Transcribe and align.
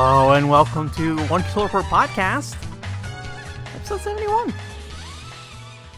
Hello 0.00 0.34
and 0.34 0.48
welcome 0.48 0.88
to 0.90 1.18
One 1.26 1.42
Controller 1.42 1.66
Report 1.66 1.84
Podcast, 1.86 2.54
episode 3.74 4.00
71. 4.00 4.54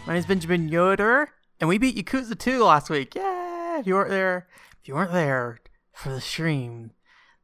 My 0.07 0.15
name 0.15 0.17
is 0.21 0.25
Benjamin 0.25 0.71
Yoder, 0.71 1.29
and 1.61 1.69
we 1.69 1.77
beat 1.77 1.97
Yakuza 1.97 2.39
2 2.39 2.65
last 2.65 2.89
week. 2.89 3.15
Yeah! 3.15 3.79
If 3.79 3.87
you 3.87 3.93
weren't 3.93 4.09
there, 4.09 4.49
if 4.81 4.89
you 4.89 4.95
weren't 4.95 5.13
there 5.13 5.61
for 5.93 6.09
the 6.09 6.21
stream, 6.23 6.93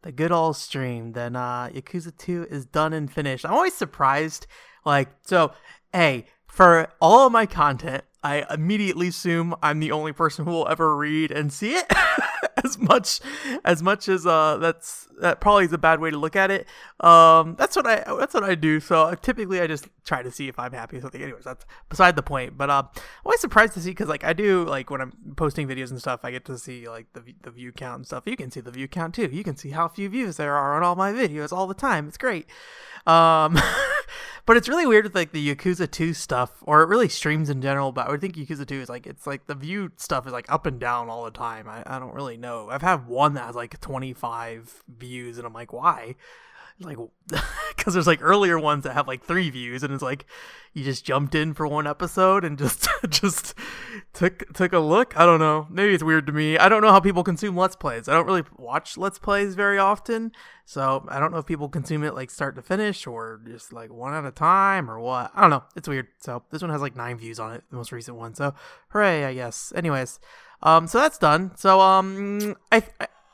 the 0.01 0.11
good 0.11 0.33
old 0.33 0.57
stream, 0.57 1.13
then 1.13 1.37
uh, 1.37 1.69
Yakuza 1.75 2.17
2 2.17 2.47
is 2.49 2.65
done 2.65 2.95
and 2.95 3.13
finished. 3.13 3.45
I'm 3.45 3.53
always 3.53 3.75
surprised. 3.75 4.47
Like, 4.87 5.11
so, 5.27 5.53
hey, 5.93 6.25
for 6.47 6.89
all 7.03 7.27
of 7.27 7.33
my 7.33 7.45
content, 7.45 8.03
I 8.23 8.47
immediately 8.51 9.09
assume 9.09 9.55
I'm 9.63 9.79
the 9.79 9.93
only 9.93 10.15
person 10.15 10.47
who 10.47 10.53
will 10.53 10.69
ever 10.69 10.97
read 10.97 11.33
and 11.33 11.53
see 11.53 11.75
it. 11.75 11.93
as 12.67 12.79
much 12.79 13.21
as 13.65 13.83
much 13.83 14.09
as 14.09 14.27
uh 14.27 14.57
that's 14.59 15.09
that 15.21 15.41
probably 15.41 15.65
is 15.65 15.73
a 15.73 15.79
bad 15.79 16.01
way 16.01 16.11
to 16.11 16.19
look 16.19 16.37
at 16.37 16.51
it. 16.51 16.67
Um 17.01 17.55
that's 17.57 17.77
what 17.77 17.87
I 17.87 18.05
that's 18.19 18.35
what 18.35 18.45
I 18.45 18.55
do. 18.55 18.81
So 18.81 19.15
typically 19.15 19.61
I 19.61 19.67
just 19.67 19.89
try 20.05 20.23
to 20.23 20.31
see 20.31 20.49
if 20.49 20.59
I'm 20.59 20.73
happy 20.73 20.97
with 20.97 21.05
something. 21.05 21.23
Anyways, 21.23 21.45
that's 21.45 21.65
beside 21.89 22.17
the 22.17 22.23
point. 22.23 22.59
But 22.59 22.71
um 22.71 22.89
I'm 22.95 23.03
always 23.25 23.41
surprised 23.41 23.75
to 23.75 23.81
see 23.81 23.91
because 23.91 24.09
like 24.09 24.25
I 24.25 24.33
do 24.33 24.65
like 24.65 24.91
when 24.91 25.01
I'm 25.01 25.13
posting 25.37 25.67
videos 25.67 25.91
and 25.91 26.01
stuff, 26.01 26.21
I 26.25 26.31
get 26.31 26.45
to 26.47 26.59
see 26.59 26.89
like 26.89 27.07
the 27.15 27.23
the 27.43 27.51
view 27.51 27.73
count 27.73 27.97
and 27.97 28.07
stuff. 28.07 28.25
You 28.27 28.37
can 28.37 28.51
see 28.51 28.61
the 28.61 28.71
view 28.71 28.89
count 28.89 29.15
too. 29.15 29.29
You 29.33 29.45
can 29.45 29.57
see 29.57 29.71
how 29.71 29.89
few 29.89 30.09
views 30.09 30.37
there 30.37 30.55
are 30.55 30.75
on 30.75 30.83
all 30.83 30.97
my 30.97 31.13
videos 31.13 31.53
all 31.53 31.67
the 31.67 31.75
time. 31.75 32.09
It's 32.09 32.19
great. 32.19 32.47
Um 33.07 33.59
but 34.47 34.57
it's 34.57 34.69
really 34.69 34.87
weird 34.87 35.05
with 35.05 35.15
like 35.15 35.33
the 35.33 35.55
Yakuza 35.55 35.91
2 35.91 36.15
stuff 36.15 36.63
or 36.63 36.83
it 36.83 36.89
really 36.89 37.09
streams 37.09 37.51
in 37.51 37.61
general, 37.61 37.93
but 37.93 38.07
I 38.07 38.11
would 38.11 38.21
think 38.21 38.37
Yakuza 38.37 38.67
2 38.67 38.81
is 38.81 38.89
like 38.89 39.07
it's 39.07 39.27
like 39.27 39.47
the 39.47 39.55
view 39.55 39.91
stuff 39.97 40.27
is 40.27 40.33
like 40.33 40.51
up 40.51 40.67
and 40.67 40.79
down 40.79 41.09
all 41.09 41.25
the 41.25 41.31
time. 41.33 41.69
I, 41.69 41.83
I 41.85 41.99
don't 41.99 42.15
really 42.15 42.37
know. 42.37 42.69
I've 42.71 42.83
had 42.83 43.09
one 43.09 43.35
that 43.35 43.45
has 43.45 43.57
like 43.57 43.79
25 43.81 44.85
views 44.99 45.37
and 45.39 45.47
I'm 45.47 45.53
like, 45.53 45.73
why? 45.73 46.15
Like, 46.79 46.99
because 47.75 47.95
there's 47.95 48.07
like 48.07 48.21
earlier 48.23 48.59
ones 48.59 48.85
that 48.85 48.93
have 48.93 49.09
like 49.09 49.25
three 49.25 49.49
views, 49.49 49.83
and 49.83 49.95
it's 49.95 50.03
like 50.03 50.27
you 50.75 50.85
just 50.85 51.07
jumped 51.07 51.35
in 51.35 51.55
for 51.55 51.67
one 51.67 51.87
episode 51.87 52.45
and 52.45 52.59
just 52.59 52.87
just 53.09 53.55
took 54.13 54.53
took 54.53 54.75
a 54.75 54.79
look. 54.79 55.17
I 55.17 55.25
don't 55.25 55.41
know. 55.41 55.67
Maybe 55.71 55.95
it's 55.95 56.03
weird 56.03 56.27
to 56.27 56.33
me. 56.33 56.59
I 56.59 56.69
don't 56.69 56.83
know 56.83 56.91
how 56.91 57.01
people 57.01 57.25
consume 57.25 57.57
let's 57.57 57.77
plays. 57.77 58.09
I 58.09 58.13
don't 58.13 58.27
really 58.27 58.45
watch 58.59 58.99
let's 58.99 59.19
plays 59.19 59.55
very 59.55 59.79
often, 59.79 60.33
so 60.67 61.07
I 61.09 61.19
don't 61.19 61.33
know 61.33 61.39
if 61.39 61.47
people 61.47 61.71
consume 61.71 62.05
it 62.05 62.15
like 62.15 62.31
start 62.31 62.57
to 62.57 62.63
finish 62.63 63.07
or 63.07 63.41
just 63.47 63.73
like 63.73 63.91
one 63.91 64.13
at 64.13 64.27
a 64.27 64.31
time 64.31 64.91
or 64.91 65.01
what. 65.01 65.31
I 65.35 65.41
don't 65.41 65.51
know. 65.51 65.65
It's 65.77 65.89
weird. 65.89 66.09
So 66.19 66.43
this 66.51 66.61
one 66.61 66.71
has 66.71 66.83
like 66.83 66.95
nine 66.95 67.17
views 67.17 67.41
on 67.41 67.55
it, 67.55 67.65
the 67.71 67.77
most 67.77 67.91
recent 67.91 68.19
one. 68.19 68.35
So 68.35 68.55
hooray, 68.89 69.25
I 69.25 69.33
guess. 69.33 69.73
Anyways, 69.75 70.21
um, 70.63 70.87
so 70.89 70.99
that's 70.99 71.17
done. 71.17 71.53
So 71.57 71.81
um, 71.81 72.55
I 72.71 72.83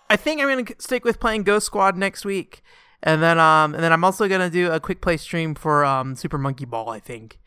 I 0.09 0.17
think 0.17 0.41
I'm 0.41 0.48
gonna 0.48 0.77
stick 0.79 1.05
with 1.05 1.19
playing 1.19 1.43
Ghost 1.43 1.67
Squad 1.67 1.97
next 1.97 2.25
week 2.25 2.63
and 3.03 3.22
then 3.22 3.39
um 3.39 3.75
and 3.75 3.83
then 3.83 3.92
I'm 3.92 4.05
also 4.05 4.28
gonna 4.28 4.50
do 4.50 4.70
a 4.70 4.81
quick 4.81 5.00
play 5.00 5.17
stream 5.17 5.55
for 5.55 5.84
um 5.84 6.14
Super 6.14 6.39
Monkey 6.39 6.64
Ball. 6.64 6.89
I 6.90 7.01
think. 7.01 7.39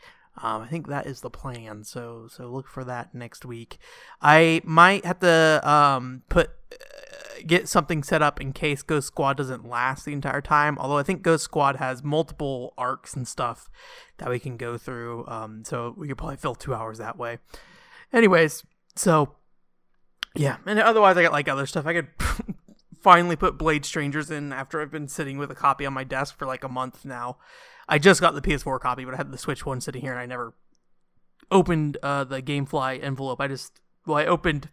Um, 0.41 0.61
I 0.63 0.67
think 0.67 0.87
that 0.87 1.05
is 1.05 1.21
the 1.21 1.29
plan. 1.29 1.83
So 1.83 2.27
so 2.29 2.47
look 2.47 2.67
for 2.67 2.83
that 2.83 3.15
next 3.15 3.45
week. 3.45 3.77
I 4.21 4.61
might 4.65 5.05
have 5.05 5.19
to 5.19 5.61
um 5.63 6.23
put 6.27 6.49
uh, 6.73 7.39
get 7.47 7.69
something 7.69 8.03
set 8.03 8.21
up 8.21 8.41
in 8.41 8.51
case 8.51 8.81
Ghost 8.81 9.07
Squad 9.07 9.37
doesn't 9.37 9.67
last 9.67 10.03
the 10.03 10.11
entire 10.11 10.41
time. 10.41 10.77
Although 10.77 10.97
I 10.97 11.03
think 11.03 11.21
Ghost 11.21 11.45
Squad 11.45 11.77
has 11.77 12.03
multiple 12.03 12.73
arcs 12.77 13.13
and 13.13 13.25
stuff 13.25 13.69
that 14.17 14.29
we 14.29 14.39
can 14.39 14.57
go 14.57 14.77
through. 14.77 15.25
Um, 15.27 15.63
so 15.63 15.93
we 15.97 16.09
could 16.09 16.17
probably 16.17 16.37
fill 16.37 16.55
two 16.55 16.73
hours 16.73 16.97
that 16.97 17.17
way. 17.17 17.37
Anyways, 18.11 18.63
so 18.95 19.35
yeah, 20.35 20.57
and 20.65 20.79
otherwise 20.79 21.15
I 21.15 21.23
got 21.23 21.31
like 21.31 21.47
other 21.47 21.65
stuff 21.65 21.85
I 21.85 21.93
could 21.93 22.07
finally 23.05 23.35
put 23.35 23.55
Blade 23.55 23.85
Strangers 23.85 24.31
in 24.31 24.51
after 24.51 24.81
I've 24.81 24.89
been 24.89 25.07
sitting 25.07 25.37
with 25.37 25.51
a 25.51 25.55
copy 25.55 25.85
on 25.85 25.93
my 25.93 26.03
desk 26.03 26.35
for 26.35 26.47
like 26.47 26.63
a 26.63 26.67
month 26.67 27.05
now. 27.05 27.37
I 27.87 27.99
just 27.99 28.19
got 28.19 28.33
the 28.33 28.41
PS4 28.41 28.79
copy, 28.79 29.05
but 29.05 29.13
I 29.13 29.17
had 29.17 29.31
the 29.31 29.37
Switch 29.37 29.63
one 29.63 29.79
sitting 29.79 30.01
here 30.01 30.13
and 30.13 30.19
I 30.19 30.25
never 30.25 30.55
opened 31.51 31.97
uh, 32.01 32.23
the 32.23 32.41
GameFly 32.41 33.03
envelope. 33.03 33.39
I 33.39 33.47
just 33.47 33.79
well, 34.07 34.17
I 34.17 34.25
opened 34.25 34.69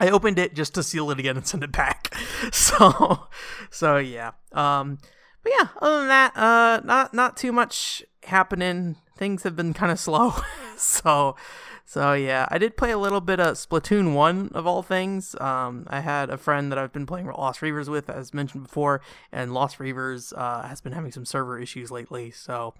I 0.00 0.10
opened 0.10 0.40
it 0.40 0.56
just 0.56 0.74
to 0.74 0.82
seal 0.82 1.12
it 1.12 1.20
again 1.20 1.36
and 1.36 1.46
send 1.46 1.62
it 1.62 1.70
back. 1.70 2.12
So 2.50 3.28
so 3.70 3.98
yeah. 3.98 4.32
Um 4.52 4.98
but 5.44 5.52
yeah, 5.56 5.68
other 5.80 5.98
than 5.98 6.08
that, 6.08 6.36
uh 6.36 6.80
not 6.84 7.14
not 7.14 7.36
too 7.36 7.52
much 7.52 8.02
happening. 8.24 8.96
Things 9.16 9.44
have 9.44 9.54
been 9.54 9.74
kind 9.74 9.92
of 9.92 10.00
slow. 10.00 10.34
so 10.76 11.36
so 11.84 12.14
yeah, 12.14 12.46
I 12.50 12.58
did 12.58 12.76
play 12.76 12.90
a 12.92 12.98
little 12.98 13.20
bit 13.20 13.40
of 13.40 13.54
Splatoon 13.54 14.14
one 14.14 14.50
of 14.54 14.66
all 14.66 14.82
things. 14.82 15.36
Um, 15.40 15.86
I 15.88 16.00
had 16.00 16.30
a 16.30 16.38
friend 16.38 16.72
that 16.72 16.78
I've 16.78 16.92
been 16.92 17.04
playing 17.04 17.26
Lost 17.26 17.60
Reavers 17.60 17.88
with, 17.88 18.08
as 18.08 18.32
mentioned 18.32 18.64
before, 18.64 19.02
and 19.30 19.52
Lost 19.52 19.78
Reavers 19.78 20.32
uh, 20.36 20.66
has 20.66 20.80
been 20.80 20.92
having 20.92 21.12
some 21.12 21.26
server 21.26 21.58
issues 21.58 21.90
lately. 21.90 22.30
So, 22.30 22.74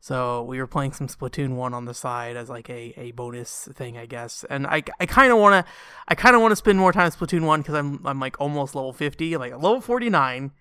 so 0.00 0.44
we 0.44 0.58
were 0.58 0.68
playing 0.68 0.92
some 0.92 1.08
Splatoon 1.08 1.56
one 1.56 1.74
on 1.74 1.84
the 1.84 1.94
side 1.94 2.36
as 2.36 2.48
like 2.48 2.70
a, 2.70 2.94
a 2.96 3.10
bonus 3.10 3.68
thing, 3.74 3.98
I 3.98 4.06
guess. 4.06 4.44
And 4.48 4.66
I, 4.68 4.82
kind 4.82 5.32
of 5.32 5.38
want 5.38 5.66
to, 5.66 5.72
I 6.06 6.14
kind 6.14 6.36
of 6.36 6.42
want 6.42 6.52
to 6.52 6.56
spend 6.56 6.78
more 6.78 6.92
time 6.92 7.10
Splatoon 7.10 7.44
one 7.44 7.60
because 7.60 7.74
I'm 7.74 8.06
I'm 8.06 8.20
like 8.20 8.40
almost 8.40 8.74
level 8.74 8.92
fifty, 8.92 9.36
like 9.36 9.52
level 9.52 9.80
forty 9.80 10.10
nine. 10.10 10.52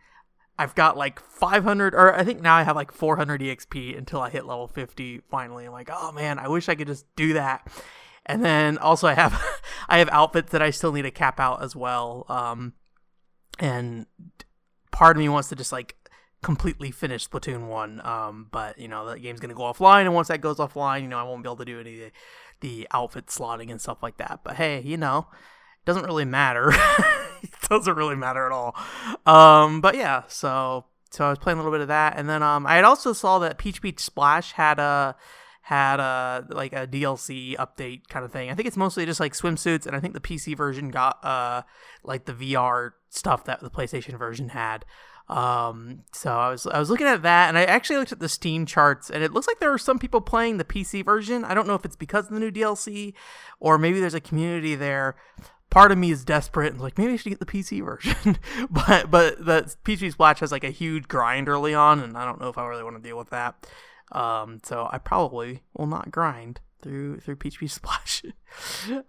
I've 0.57 0.75
got 0.75 0.97
like 0.97 1.19
500, 1.19 1.95
or 1.95 2.13
I 2.13 2.23
think 2.23 2.41
now 2.41 2.55
I 2.55 2.63
have 2.63 2.75
like 2.75 2.91
400 2.91 3.41
EXP 3.41 3.97
until 3.97 4.21
I 4.21 4.29
hit 4.29 4.45
level 4.45 4.67
50 4.67 5.21
finally. 5.29 5.65
I'm 5.65 5.71
like, 5.71 5.89
oh 5.91 6.11
man, 6.11 6.37
I 6.39 6.47
wish 6.47 6.69
I 6.69 6.75
could 6.75 6.87
just 6.87 7.05
do 7.15 7.33
that. 7.33 7.67
And 8.25 8.43
then 8.45 8.77
also 8.77 9.07
I 9.07 9.13
have 9.13 9.41
I 9.89 9.97
have 9.97 10.09
outfits 10.09 10.51
that 10.51 10.61
I 10.61 10.69
still 10.69 10.91
need 10.91 11.01
to 11.03 11.11
cap 11.11 11.39
out 11.39 11.63
as 11.63 11.75
well. 11.75 12.25
Um, 12.29 12.73
and 13.59 14.05
part 14.91 15.17
of 15.17 15.21
me 15.21 15.29
wants 15.29 15.49
to 15.49 15.55
just 15.55 15.71
like 15.71 15.95
completely 16.43 16.91
finish 16.91 17.27
Splatoon 17.27 17.67
one. 17.67 18.05
Um, 18.05 18.47
but 18.51 18.77
you 18.77 18.87
know 18.87 19.09
the 19.09 19.19
game's 19.19 19.39
gonna 19.39 19.55
go 19.55 19.63
offline, 19.63 20.01
and 20.01 20.13
once 20.13 20.27
that 20.27 20.41
goes 20.41 20.57
offline, 20.57 21.01
you 21.01 21.07
know 21.07 21.17
I 21.17 21.23
won't 21.23 21.41
be 21.41 21.47
able 21.47 21.57
to 21.57 21.65
do 21.65 21.79
any 21.79 22.03
of 22.03 22.11
the, 22.59 22.87
outfit 22.91 23.25
slotting 23.27 23.71
and 23.71 23.81
stuff 23.81 24.01
like 24.01 24.17
that. 24.17 24.41
But 24.43 24.55
hey, 24.55 24.81
you 24.81 24.95
know, 24.95 25.27
doesn't 25.85 26.05
really 26.05 26.25
matter. 26.25 26.73
doesn't 27.69 27.95
really 27.95 28.15
matter 28.15 28.45
at 28.45 28.51
all. 28.51 28.75
Um, 29.25 29.81
but 29.81 29.95
yeah, 29.95 30.23
so 30.27 30.85
so 31.09 31.25
I 31.25 31.29
was 31.29 31.39
playing 31.39 31.59
a 31.59 31.61
little 31.61 31.73
bit 31.73 31.81
of 31.81 31.87
that, 31.89 32.17
and 32.17 32.29
then 32.29 32.43
um, 32.43 32.65
I 32.65 32.75
had 32.75 32.85
also 32.85 33.13
saw 33.13 33.39
that 33.39 33.57
Peach 33.57 33.81
Beach 33.81 33.99
Splash 33.99 34.53
had 34.53 34.79
a 34.79 35.15
had 35.61 35.99
a 35.99 36.45
like 36.49 36.73
a 36.73 36.87
DLC 36.87 37.55
update 37.55 38.07
kind 38.09 38.25
of 38.25 38.31
thing. 38.31 38.49
I 38.49 38.55
think 38.55 38.67
it's 38.67 38.77
mostly 38.77 39.05
just 39.05 39.19
like 39.19 39.33
swimsuits, 39.33 39.85
and 39.85 39.95
I 39.95 39.99
think 39.99 40.13
the 40.13 40.19
PC 40.19 40.55
version 40.55 40.89
got 40.89 41.23
uh 41.23 41.63
like 42.03 42.25
the 42.25 42.33
VR 42.33 42.91
stuff 43.09 43.45
that 43.45 43.61
the 43.61 43.69
PlayStation 43.69 44.17
version 44.17 44.49
had. 44.49 44.85
Um, 45.29 46.03
so 46.11 46.31
I 46.31 46.49
was 46.49 46.67
I 46.67 46.79
was 46.79 46.89
looking 46.89 47.07
at 47.07 47.21
that, 47.21 47.47
and 47.47 47.57
I 47.57 47.63
actually 47.63 47.97
looked 47.97 48.11
at 48.11 48.19
the 48.19 48.27
Steam 48.27 48.65
charts, 48.65 49.09
and 49.09 49.23
it 49.23 49.31
looks 49.31 49.47
like 49.47 49.59
there 49.59 49.71
are 49.71 49.77
some 49.77 49.99
people 49.99 50.19
playing 50.19 50.57
the 50.57 50.65
PC 50.65 51.05
version. 51.05 51.45
I 51.45 51.53
don't 51.53 51.67
know 51.67 51.75
if 51.75 51.85
it's 51.85 51.95
because 51.95 52.25
of 52.25 52.33
the 52.33 52.39
new 52.39 52.51
DLC, 52.51 53.13
or 53.59 53.77
maybe 53.77 54.01
there's 54.01 54.13
a 54.13 54.19
community 54.19 54.75
there 54.75 55.15
part 55.73 55.91
of 55.91 55.97
me 55.97 56.11
is 56.11 56.23
desperate 56.23 56.71
and 56.71 56.81
like 56.81 56.97
maybe 56.99 57.13
I 57.13 57.15
should 57.15 57.29
get 57.29 57.39
the 57.39 57.45
PC 57.45 57.83
version. 57.83 58.37
but 58.69 59.09
but 59.09 59.43
the 59.43 59.75
PC 59.83 60.11
Splash 60.11 60.39
has 60.39 60.51
like 60.51 60.63
a 60.63 60.69
huge 60.69 61.07
grind 61.07 61.49
early 61.49 61.73
on, 61.73 61.99
and 61.99 62.15
I 62.15 62.25
don't 62.25 62.39
know 62.39 62.49
if 62.49 62.57
I 62.57 62.65
really 62.67 62.83
want 62.83 62.95
to 62.95 63.01
deal 63.01 63.17
with 63.17 63.31
that. 63.31 63.67
Um, 64.11 64.59
so 64.63 64.87
I 64.91 64.99
probably 64.99 65.63
will 65.73 65.87
not 65.87 66.11
grind 66.11 66.61
through 66.83 67.19
through 67.19 67.37
PHP 67.37 67.69
Splash. 67.69 68.23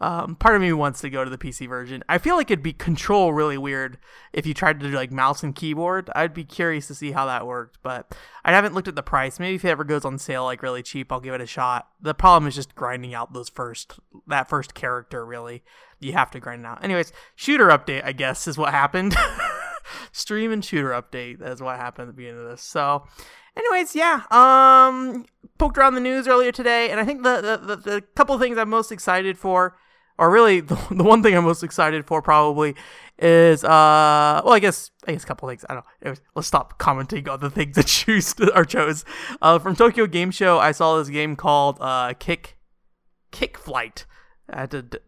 um, 0.00 0.36
part 0.36 0.54
of 0.56 0.62
me 0.62 0.72
wants 0.72 1.00
to 1.02 1.10
go 1.10 1.24
to 1.24 1.30
the 1.30 1.36
PC 1.36 1.68
version. 1.68 2.02
I 2.08 2.18
feel 2.18 2.36
like 2.36 2.50
it'd 2.50 2.62
be 2.62 2.72
control 2.72 3.34
really 3.34 3.58
weird 3.58 3.98
if 4.32 4.46
you 4.46 4.54
tried 4.54 4.80
to 4.80 4.88
do 4.90 4.94
like 4.94 5.10
mouse 5.10 5.42
and 5.42 5.54
keyboard. 5.54 6.08
I'd 6.14 6.32
be 6.32 6.44
curious 6.44 6.86
to 6.86 6.94
see 6.94 7.10
how 7.12 7.26
that 7.26 7.46
worked, 7.46 7.78
but 7.82 8.14
I 8.44 8.52
haven't 8.52 8.74
looked 8.74 8.88
at 8.88 8.96
the 8.96 9.02
price. 9.02 9.38
Maybe 9.38 9.56
if 9.56 9.64
it 9.64 9.70
ever 9.70 9.84
goes 9.84 10.04
on 10.04 10.18
sale 10.18 10.44
like 10.44 10.62
really 10.62 10.82
cheap, 10.82 11.12
I'll 11.12 11.20
give 11.20 11.34
it 11.34 11.40
a 11.40 11.46
shot. 11.46 11.88
The 12.00 12.14
problem 12.14 12.48
is 12.48 12.54
just 12.54 12.74
grinding 12.74 13.14
out 13.14 13.32
those 13.32 13.48
first 13.48 13.98
that 14.26 14.48
first 14.48 14.74
character 14.74 15.26
really. 15.26 15.62
You 16.00 16.12
have 16.12 16.30
to 16.32 16.40
grind 16.40 16.64
it 16.64 16.66
out. 16.66 16.84
Anyways, 16.84 17.12
shooter 17.34 17.68
update 17.68 18.04
I 18.04 18.12
guess 18.12 18.46
is 18.46 18.56
what 18.56 18.72
happened. 18.72 19.14
Stream 20.12 20.52
and 20.52 20.64
shooter 20.64 20.90
update. 20.90 21.38
That's 21.38 21.60
what 21.60 21.76
happened 21.76 22.08
at 22.08 22.14
the 22.14 22.16
beginning 22.16 22.42
of 22.42 22.50
this. 22.50 22.62
So 22.62 23.04
anyways, 23.56 23.94
yeah, 23.94 24.22
um, 24.30 25.26
poked 25.58 25.78
around 25.78 25.94
the 25.94 26.00
news 26.00 26.26
earlier 26.28 26.52
today, 26.52 26.90
and 26.90 27.00
I 27.00 27.04
think 27.04 27.22
the 27.22 27.40
the, 27.40 27.76
the, 27.76 27.76
the 27.76 28.00
couple 28.14 28.38
things 28.38 28.58
I'm 28.58 28.70
most 28.70 28.92
excited 28.92 29.38
for, 29.38 29.76
or 30.18 30.30
really 30.30 30.60
the, 30.60 30.76
the 30.90 31.04
one 31.04 31.22
thing 31.22 31.34
I'm 31.36 31.44
most 31.44 31.62
excited 31.62 32.06
for 32.06 32.22
probably 32.22 32.74
is 33.18 33.62
uh 33.62 34.42
well 34.44 34.52
I 34.54 34.58
guess 34.58 34.90
I 35.06 35.12
guess 35.12 35.22
a 35.22 35.26
couple 35.26 35.48
things 35.48 35.64
I 35.68 35.74
don't 35.74 35.84
know 35.84 35.90
Anyways, 36.02 36.20
let's 36.34 36.48
stop 36.48 36.78
commenting 36.78 37.28
on 37.28 37.38
the 37.38 37.48
things 37.48 37.76
that 37.76 37.86
choose 37.86 38.34
or 38.54 38.64
chose 38.64 39.04
uh 39.40 39.60
from 39.60 39.76
Tokyo 39.76 40.06
Game 40.06 40.32
Show 40.32 40.58
I 40.58 40.72
saw 40.72 40.98
this 40.98 41.08
game 41.08 41.36
called 41.36 41.78
uh 41.80 42.14
Kick 42.18 42.56
Kick 43.30 43.56
Flight 43.56 44.04
I 44.50 44.60
had 44.62 44.72
to 44.72 45.00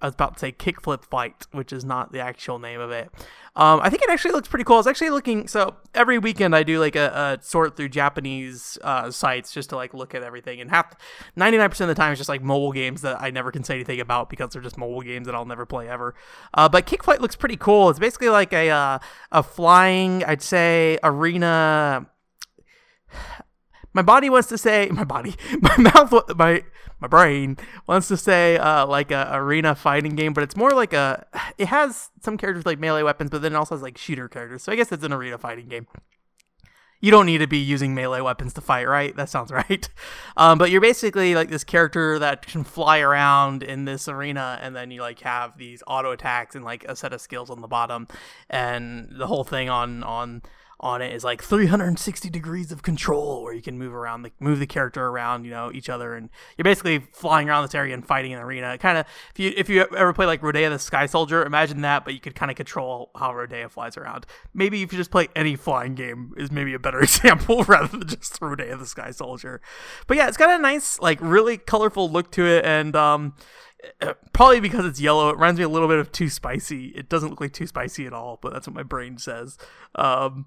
I 0.00 0.06
was 0.06 0.14
about 0.14 0.34
to 0.34 0.40
say 0.40 0.52
kickflip 0.52 1.04
fight, 1.04 1.46
which 1.52 1.72
is 1.72 1.84
not 1.84 2.12
the 2.12 2.20
actual 2.20 2.58
name 2.58 2.80
of 2.80 2.90
it. 2.90 3.10
Um, 3.56 3.80
I 3.82 3.90
think 3.90 4.02
it 4.02 4.10
actually 4.10 4.32
looks 4.32 4.48
pretty 4.48 4.64
cool. 4.64 4.78
It's 4.78 4.88
actually 4.88 5.10
looking 5.10 5.48
so 5.48 5.76
every 5.94 6.18
weekend 6.18 6.54
I 6.54 6.62
do 6.62 6.78
like 6.78 6.96
a, 6.96 7.38
a 7.40 7.44
sort 7.44 7.76
through 7.76 7.88
Japanese 7.90 8.78
uh, 8.82 9.10
sites 9.10 9.52
just 9.52 9.70
to 9.70 9.76
like 9.76 9.92
look 9.92 10.14
at 10.14 10.22
everything, 10.22 10.60
and 10.60 10.70
half 10.70 10.94
ninety 11.36 11.58
nine 11.58 11.68
percent 11.68 11.90
of 11.90 11.96
the 11.96 12.00
time 12.00 12.12
it's 12.12 12.20
just 12.20 12.28
like 12.28 12.42
mobile 12.42 12.72
games 12.72 13.02
that 13.02 13.20
I 13.20 13.30
never 13.30 13.50
can 13.50 13.64
say 13.64 13.74
anything 13.74 14.00
about 14.00 14.30
because 14.30 14.50
they're 14.50 14.62
just 14.62 14.78
mobile 14.78 15.02
games 15.02 15.26
that 15.26 15.34
I'll 15.34 15.44
never 15.44 15.66
play 15.66 15.88
ever. 15.88 16.14
Uh, 16.54 16.68
but 16.68 16.86
Kickflight 16.86 17.20
looks 17.20 17.36
pretty 17.36 17.56
cool. 17.56 17.90
It's 17.90 17.98
basically 17.98 18.28
like 18.28 18.52
a 18.52 18.70
uh, 18.70 18.98
a 19.32 19.42
flying, 19.42 20.24
I'd 20.24 20.42
say, 20.42 20.98
arena 21.02 22.06
my 23.92 24.02
body 24.02 24.30
wants 24.30 24.48
to 24.48 24.58
say 24.58 24.88
my 24.92 25.04
body 25.04 25.34
my 25.60 25.76
mouth 25.78 26.12
my 26.36 26.62
my 27.00 27.08
brain 27.08 27.56
wants 27.86 28.08
to 28.08 28.16
say 28.16 28.58
uh, 28.58 28.86
like 28.86 29.10
a 29.10 29.30
arena 29.32 29.74
fighting 29.74 30.14
game 30.16 30.32
but 30.32 30.44
it's 30.44 30.56
more 30.56 30.70
like 30.70 30.92
a 30.92 31.26
it 31.58 31.68
has 31.68 32.10
some 32.20 32.36
characters 32.36 32.66
like 32.66 32.78
melee 32.78 33.02
weapons 33.02 33.30
but 33.30 33.42
then 33.42 33.52
it 33.54 33.56
also 33.56 33.74
has 33.74 33.82
like 33.82 33.96
shooter 33.96 34.28
characters. 34.28 34.62
So 34.62 34.72
i 34.72 34.76
guess 34.76 34.92
it's 34.92 35.04
an 35.04 35.12
arena 35.12 35.38
fighting 35.38 35.68
game. 35.68 35.86
You 37.02 37.10
don't 37.10 37.24
need 37.24 37.38
to 37.38 37.46
be 37.46 37.56
using 37.56 37.94
melee 37.94 38.20
weapons 38.20 38.52
to 38.54 38.60
fight 38.60 38.86
right? 38.86 39.16
That 39.16 39.30
sounds 39.30 39.50
right. 39.52 39.88
Um, 40.36 40.58
but 40.58 40.70
you're 40.70 40.82
basically 40.82 41.34
like 41.34 41.48
this 41.48 41.64
character 41.64 42.18
that 42.18 42.46
can 42.46 42.62
fly 42.62 42.98
around 42.98 43.62
in 43.62 43.86
this 43.86 44.06
arena 44.06 44.58
and 44.60 44.76
then 44.76 44.90
you 44.90 45.00
like 45.00 45.20
have 45.20 45.56
these 45.56 45.82
auto 45.86 46.10
attacks 46.10 46.54
and 46.54 46.64
like 46.64 46.84
a 46.84 46.94
set 46.94 47.14
of 47.14 47.22
skills 47.22 47.48
on 47.48 47.62
the 47.62 47.68
bottom 47.68 48.06
and 48.50 49.08
the 49.18 49.26
whole 49.26 49.44
thing 49.44 49.70
on 49.70 50.02
on 50.02 50.42
on 50.80 51.02
it 51.02 51.12
is 51.12 51.22
like 51.22 51.42
360 51.42 52.30
degrees 52.30 52.72
of 52.72 52.82
control 52.82 53.42
where 53.42 53.52
you 53.52 53.60
can 53.60 53.78
move 53.78 53.94
around 53.94 54.22
the 54.22 54.32
move 54.40 54.58
the 54.58 54.66
character 54.66 55.06
around 55.06 55.44
you 55.44 55.50
know 55.50 55.70
each 55.72 55.88
other 55.90 56.14
and 56.14 56.30
you're 56.56 56.64
basically 56.64 56.98
flying 57.12 57.48
around 57.48 57.64
this 57.64 57.74
area 57.74 57.92
and 57.92 58.06
fighting 58.06 58.32
in 58.32 58.38
an 58.38 58.44
arena. 58.44 58.78
Kind 58.78 58.96
of 58.96 59.06
if 59.34 59.38
you 59.38 59.52
if 59.56 59.68
you 59.68 59.82
ever 59.96 60.12
play 60.12 60.26
like 60.26 60.40
Rodea 60.40 60.70
the 60.70 60.78
Sky 60.78 61.06
Soldier 61.06 61.44
imagine 61.44 61.82
that 61.82 62.04
but 62.04 62.14
you 62.14 62.20
could 62.20 62.34
kind 62.34 62.50
of 62.50 62.56
control 62.56 63.10
how 63.14 63.30
Rodea 63.32 63.70
flies 63.70 63.96
around. 63.96 64.26
Maybe 64.54 64.82
if 64.82 64.92
you 64.92 64.98
just 64.98 65.10
play 65.10 65.28
any 65.36 65.54
flying 65.54 65.94
game 65.94 66.32
is 66.36 66.50
maybe 66.50 66.72
a 66.72 66.78
better 66.78 67.00
example 67.02 67.62
rather 67.64 67.98
than 67.98 68.08
just 68.08 68.40
Rodea 68.40 68.78
the 68.78 68.86
Sky 68.86 69.10
Soldier. 69.10 69.60
But 70.06 70.16
yeah 70.16 70.28
it's 70.28 70.38
got 70.38 70.58
a 70.58 70.62
nice 70.62 70.98
like 71.00 71.18
really 71.20 71.58
colorful 71.58 72.10
look 72.10 72.32
to 72.32 72.46
it 72.46 72.64
and 72.64 72.96
um 72.96 73.34
probably 74.32 74.60
because 74.60 74.86
it's 74.86 75.00
yellow 75.00 75.28
it 75.28 75.34
reminds 75.34 75.58
me 75.58 75.64
a 75.64 75.68
little 75.68 75.88
bit 75.88 75.98
of 75.98 76.10
too 76.10 76.30
spicy. 76.30 76.86
It 76.88 77.10
doesn't 77.10 77.28
look 77.28 77.40
like 77.40 77.52
too 77.52 77.66
spicy 77.66 78.06
at 78.06 78.14
all 78.14 78.38
but 78.40 78.54
that's 78.54 78.66
what 78.66 78.74
my 78.74 78.82
brain 78.82 79.18
says. 79.18 79.58
Um 79.94 80.46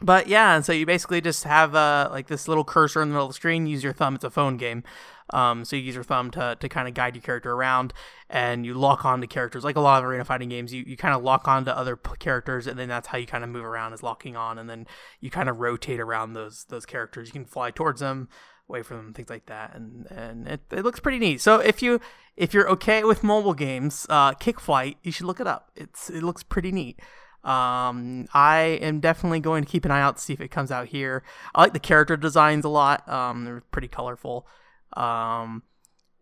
but 0.00 0.28
yeah, 0.28 0.56
and 0.56 0.64
so 0.64 0.72
you 0.72 0.86
basically 0.86 1.20
just 1.20 1.44
have 1.44 1.74
uh, 1.74 2.08
like 2.10 2.26
this 2.26 2.48
little 2.48 2.64
cursor 2.64 3.02
in 3.02 3.08
the 3.08 3.14
middle 3.14 3.26
of 3.26 3.30
the 3.30 3.34
screen. 3.34 3.66
Use 3.66 3.82
your 3.82 3.92
thumb. 3.92 4.14
It's 4.14 4.24
a 4.24 4.30
phone 4.30 4.56
game, 4.56 4.84
um, 5.30 5.64
so 5.64 5.76
you 5.76 5.82
use 5.82 5.94
your 5.94 6.04
thumb 6.04 6.30
to, 6.32 6.56
to 6.60 6.68
kind 6.68 6.86
of 6.86 6.94
guide 6.94 7.14
your 7.14 7.22
character 7.22 7.52
around, 7.52 7.92
and 8.28 8.66
you 8.66 8.74
lock 8.74 9.04
on 9.04 9.20
to 9.20 9.26
characters. 9.26 9.64
Like 9.64 9.76
a 9.76 9.80
lot 9.80 10.02
of 10.02 10.08
arena 10.08 10.24
fighting 10.24 10.48
games, 10.48 10.72
you, 10.72 10.84
you 10.86 10.96
kind 10.96 11.14
of 11.14 11.22
lock 11.22 11.48
on 11.48 11.64
to 11.64 11.76
other 11.76 11.96
p- 11.96 12.12
characters, 12.18 12.66
and 12.66 12.78
then 12.78 12.88
that's 12.88 13.08
how 13.08 13.18
you 13.18 13.26
kind 13.26 13.42
of 13.42 13.50
move 13.50 13.64
around 13.64 13.92
is 13.92 14.02
locking 14.02 14.36
on, 14.36 14.58
and 14.58 14.68
then 14.68 14.86
you 15.20 15.30
kind 15.30 15.48
of 15.48 15.60
rotate 15.60 16.00
around 16.00 16.34
those 16.34 16.64
those 16.68 16.86
characters. 16.86 17.28
You 17.28 17.32
can 17.32 17.44
fly 17.44 17.70
towards 17.70 18.00
them, 18.00 18.28
away 18.68 18.82
from 18.82 18.98
them, 18.98 19.12
things 19.14 19.30
like 19.30 19.46
that, 19.46 19.74
and 19.74 20.06
and 20.10 20.46
it, 20.46 20.60
it 20.70 20.84
looks 20.84 21.00
pretty 21.00 21.18
neat. 21.18 21.40
So 21.40 21.58
if 21.58 21.82
you 21.82 22.00
if 22.36 22.52
you're 22.52 22.68
okay 22.70 23.02
with 23.02 23.24
mobile 23.24 23.54
games, 23.54 24.06
uh, 24.10 24.34
Kickflight, 24.34 24.96
you 25.02 25.10
should 25.10 25.26
look 25.26 25.40
it 25.40 25.46
up. 25.46 25.70
It's 25.74 26.10
it 26.10 26.22
looks 26.22 26.42
pretty 26.42 26.70
neat. 26.70 27.00
Um, 27.46 28.26
I 28.34 28.78
am 28.82 28.98
definitely 28.98 29.38
going 29.38 29.64
to 29.64 29.70
keep 29.70 29.84
an 29.84 29.92
eye 29.92 30.00
out 30.00 30.16
to 30.16 30.22
see 30.22 30.32
if 30.32 30.40
it 30.40 30.50
comes 30.50 30.72
out 30.72 30.88
here. 30.88 31.22
I 31.54 31.62
like 31.62 31.72
the 31.72 31.78
character 31.78 32.16
designs 32.16 32.64
a 32.64 32.68
lot. 32.68 33.08
Um, 33.08 33.44
they're 33.44 33.62
pretty 33.70 33.86
colorful. 33.86 34.48
Um, 34.94 35.62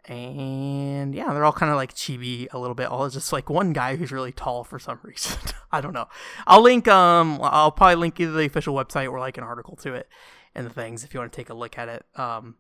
and 0.05 1.15
yeah, 1.15 1.33
they're 1.33 1.47
all 1.47 1.53
kind 1.53 1.71
of 1.71 1.77
like 1.77 1.95
chibi 1.95 2.47
a 2.53 2.59
little 2.59 2.75
bit. 2.75 2.89
All 2.89 3.09
just 3.09 3.33
like 3.33 3.49
one 3.49 3.73
guy 3.73 3.97
who's 3.97 4.13
really 4.13 4.33
tall 4.33 4.65
for 4.65 4.79
some 4.79 5.01
reason. 5.03 5.39
I 5.73 5.81
don't 5.81 5.95
know. 5.95 6.09
I'll 6.47 6.61
link. 6.61 6.87
Um, 6.89 7.41
I'll 7.43 7.73
probably 7.73 7.97
link 7.97 8.21
either 8.21 8.33
the 8.33 8.45
official 8.45 8.75
website 8.75 9.11
or 9.11 9.19
like 9.19 9.39
an 9.39 9.45
article 9.45 9.77
to 9.77 9.95
it 9.95 10.09
and 10.55 10.67
the 10.67 10.71
things 10.71 11.05
if 11.05 11.15
you 11.15 11.21
want 11.21 11.33
to 11.33 11.37
take 11.37 11.49
a 11.49 11.55
look 11.55 11.79
at 11.79 11.89
it. 11.89 12.05
Um, 12.17 12.57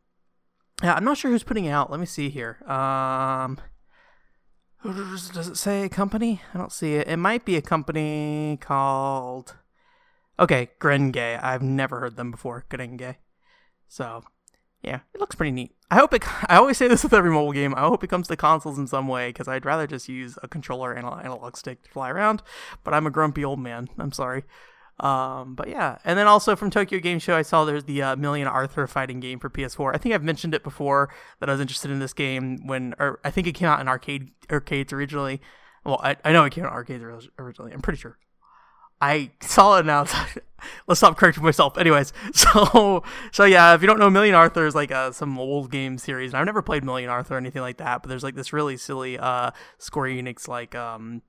yeah, 0.83 0.95
I'm 0.95 1.05
not 1.05 1.19
sure 1.19 1.31
who's 1.31 1.43
putting 1.43 1.67
it 1.67 1.71
out. 1.71 1.91
Let 1.91 2.01
me 2.01 2.07
see 2.07 2.31
here. 2.31 2.59
Um. 2.67 3.59
Does 4.85 5.49
it 5.49 5.57
say 5.57 5.85
a 5.85 5.89
company? 5.89 6.43
I 6.53 6.59
don't 6.59 6.73
see 6.73 6.95
it. 6.97 7.09
It 7.09 7.17
might 7.17 7.47
be 7.47 7.57
a 7.57 7.63
company 7.63 8.59
called. 8.61 9.57
Okay, 10.39 10.71
Grenge. 10.79 11.43
I've 11.43 11.63
never 11.63 12.01
heard 12.01 12.17
them 12.17 12.31
before. 12.31 12.67
Grenge. 12.69 13.17
So, 13.89 14.25
yeah, 14.83 15.01
it 15.15 15.21
looks 15.21 15.37
pretty 15.37 15.53
neat. 15.53 15.75
I 15.91 15.95
hope 15.97 16.13
it. 16.13 16.23
I 16.51 16.57
always 16.57 16.77
say 16.77 16.87
this 16.87 17.03
with 17.03 17.15
every 17.15 17.31
mobile 17.31 17.53
game. 17.53 17.75
I 17.75 17.81
hope 17.81 18.05
it 18.05 18.11
comes 18.11 18.29
to 18.29 18.37
consoles 18.37 18.79
in 18.79 18.87
some 18.87 19.09
way 19.09 19.31
because 19.31 19.49
I'd 19.49 19.65
rather 19.65 19.87
just 19.87 20.07
use 20.07 20.39
a 20.43 20.49
controller 20.49 20.93
and 20.93 21.07
an 21.07 21.21
analog 21.21 21.57
stick 21.57 21.83
to 21.85 21.91
fly 21.91 22.11
around. 22.11 22.43
But 22.83 22.93
I'm 22.93 23.07
a 23.07 23.11
grumpy 23.11 23.43
old 23.43 23.61
man. 23.61 23.89
I'm 23.99 24.13
sorry. 24.13 24.45
Um, 25.01 25.55
but 25.55 25.69
yeah, 25.69 25.99
and 26.05 26.19
then 26.19 26.27
also 26.27 26.55
from 26.55 26.71
Tokyo 26.71 27.01
Game 27.01 27.19
Show, 27.19 27.35
I 27.35 27.43
saw 27.43 27.65
there's 27.65 27.85
the 27.85 28.03
uh, 28.03 28.17
Million 28.17 28.47
Arthur 28.47 28.87
fighting 28.87 29.19
game 29.19 29.41
for 29.41 29.51
PS4. 29.51 29.95
I 29.95 29.99
think 29.99 30.15
I've 30.15 30.23
mentioned 30.23 30.55
it 30.55 30.63
before 30.63 31.13
that 31.41 31.49
I 31.49 31.53
was 31.53 31.61
interested 31.61 31.91
in 31.91 31.99
this 31.99 32.13
game 32.13 32.67
when, 32.67 32.95
or 32.99 33.19
I 33.25 33.31
think 33.31 33.47
it 33.47 33.53
came 33.53 33.69
out 33.69 33.81
in 33.81 33.89
arcade 33.89 34.31
arcades 34.51 34.93
originally. 34.93 35.41
Well, 35.85 36.01
I, 36.03 36.17
I 36.25 36.33
know 36.33 36.45
it 36.45 36.53
came 36.53 36.65
out 36.65 36.69
in 36.69 36.75
arcades 36.75 37.29
originally. 37.39 37.73
I'm 37.73 37.83
pretty 37.83 37.99
sure. 37.99 38.19
I 39.01 39.33
saw 39.41 39.79
it 39.79 39.87
now. 39.87 40.07
Let's 40.87 41.01
stop 41.01 41.19
correcting 41.19 41.43
myself. 41.43 41.77
Anyways, 41.77 42.13
so 42.33 43.03
so 43.33 43.45
yeah, 43.45 43.75
if 43.75 43.83
you 43.83 43.87
don't 43.87 43.99
know, 43.99 44.09
Million 44.09 44.35
Arthur 44.35 44.67
is 44.67 44.75
like 44.75 44.93
uh, 44.93 45.11
some 45.13 45.39
old 45.39 45.71
game 45.71 45.99
series, 45.99 46.33
and 46.33 46.39
I've 46.39 46.47
never 46.47 46.63
played 46.63 46.85
Million 46.85 47.11
Arthur 47.11 47.35
or 47.35 47.39
anything 47.39 47.63
like 47.63 47.79
that. 47.79 48.03
But 48.03 48.09
there's 48.09 48.23
like 48.23 48.35
this 48.35 48.53
really 48.53 48.77
silly 48.77 49.19
uh, 49.19 49.51
Square 49.79 50.11
Enix 50.11 50.49
like 50.49 50.75
um, 50.75 51.23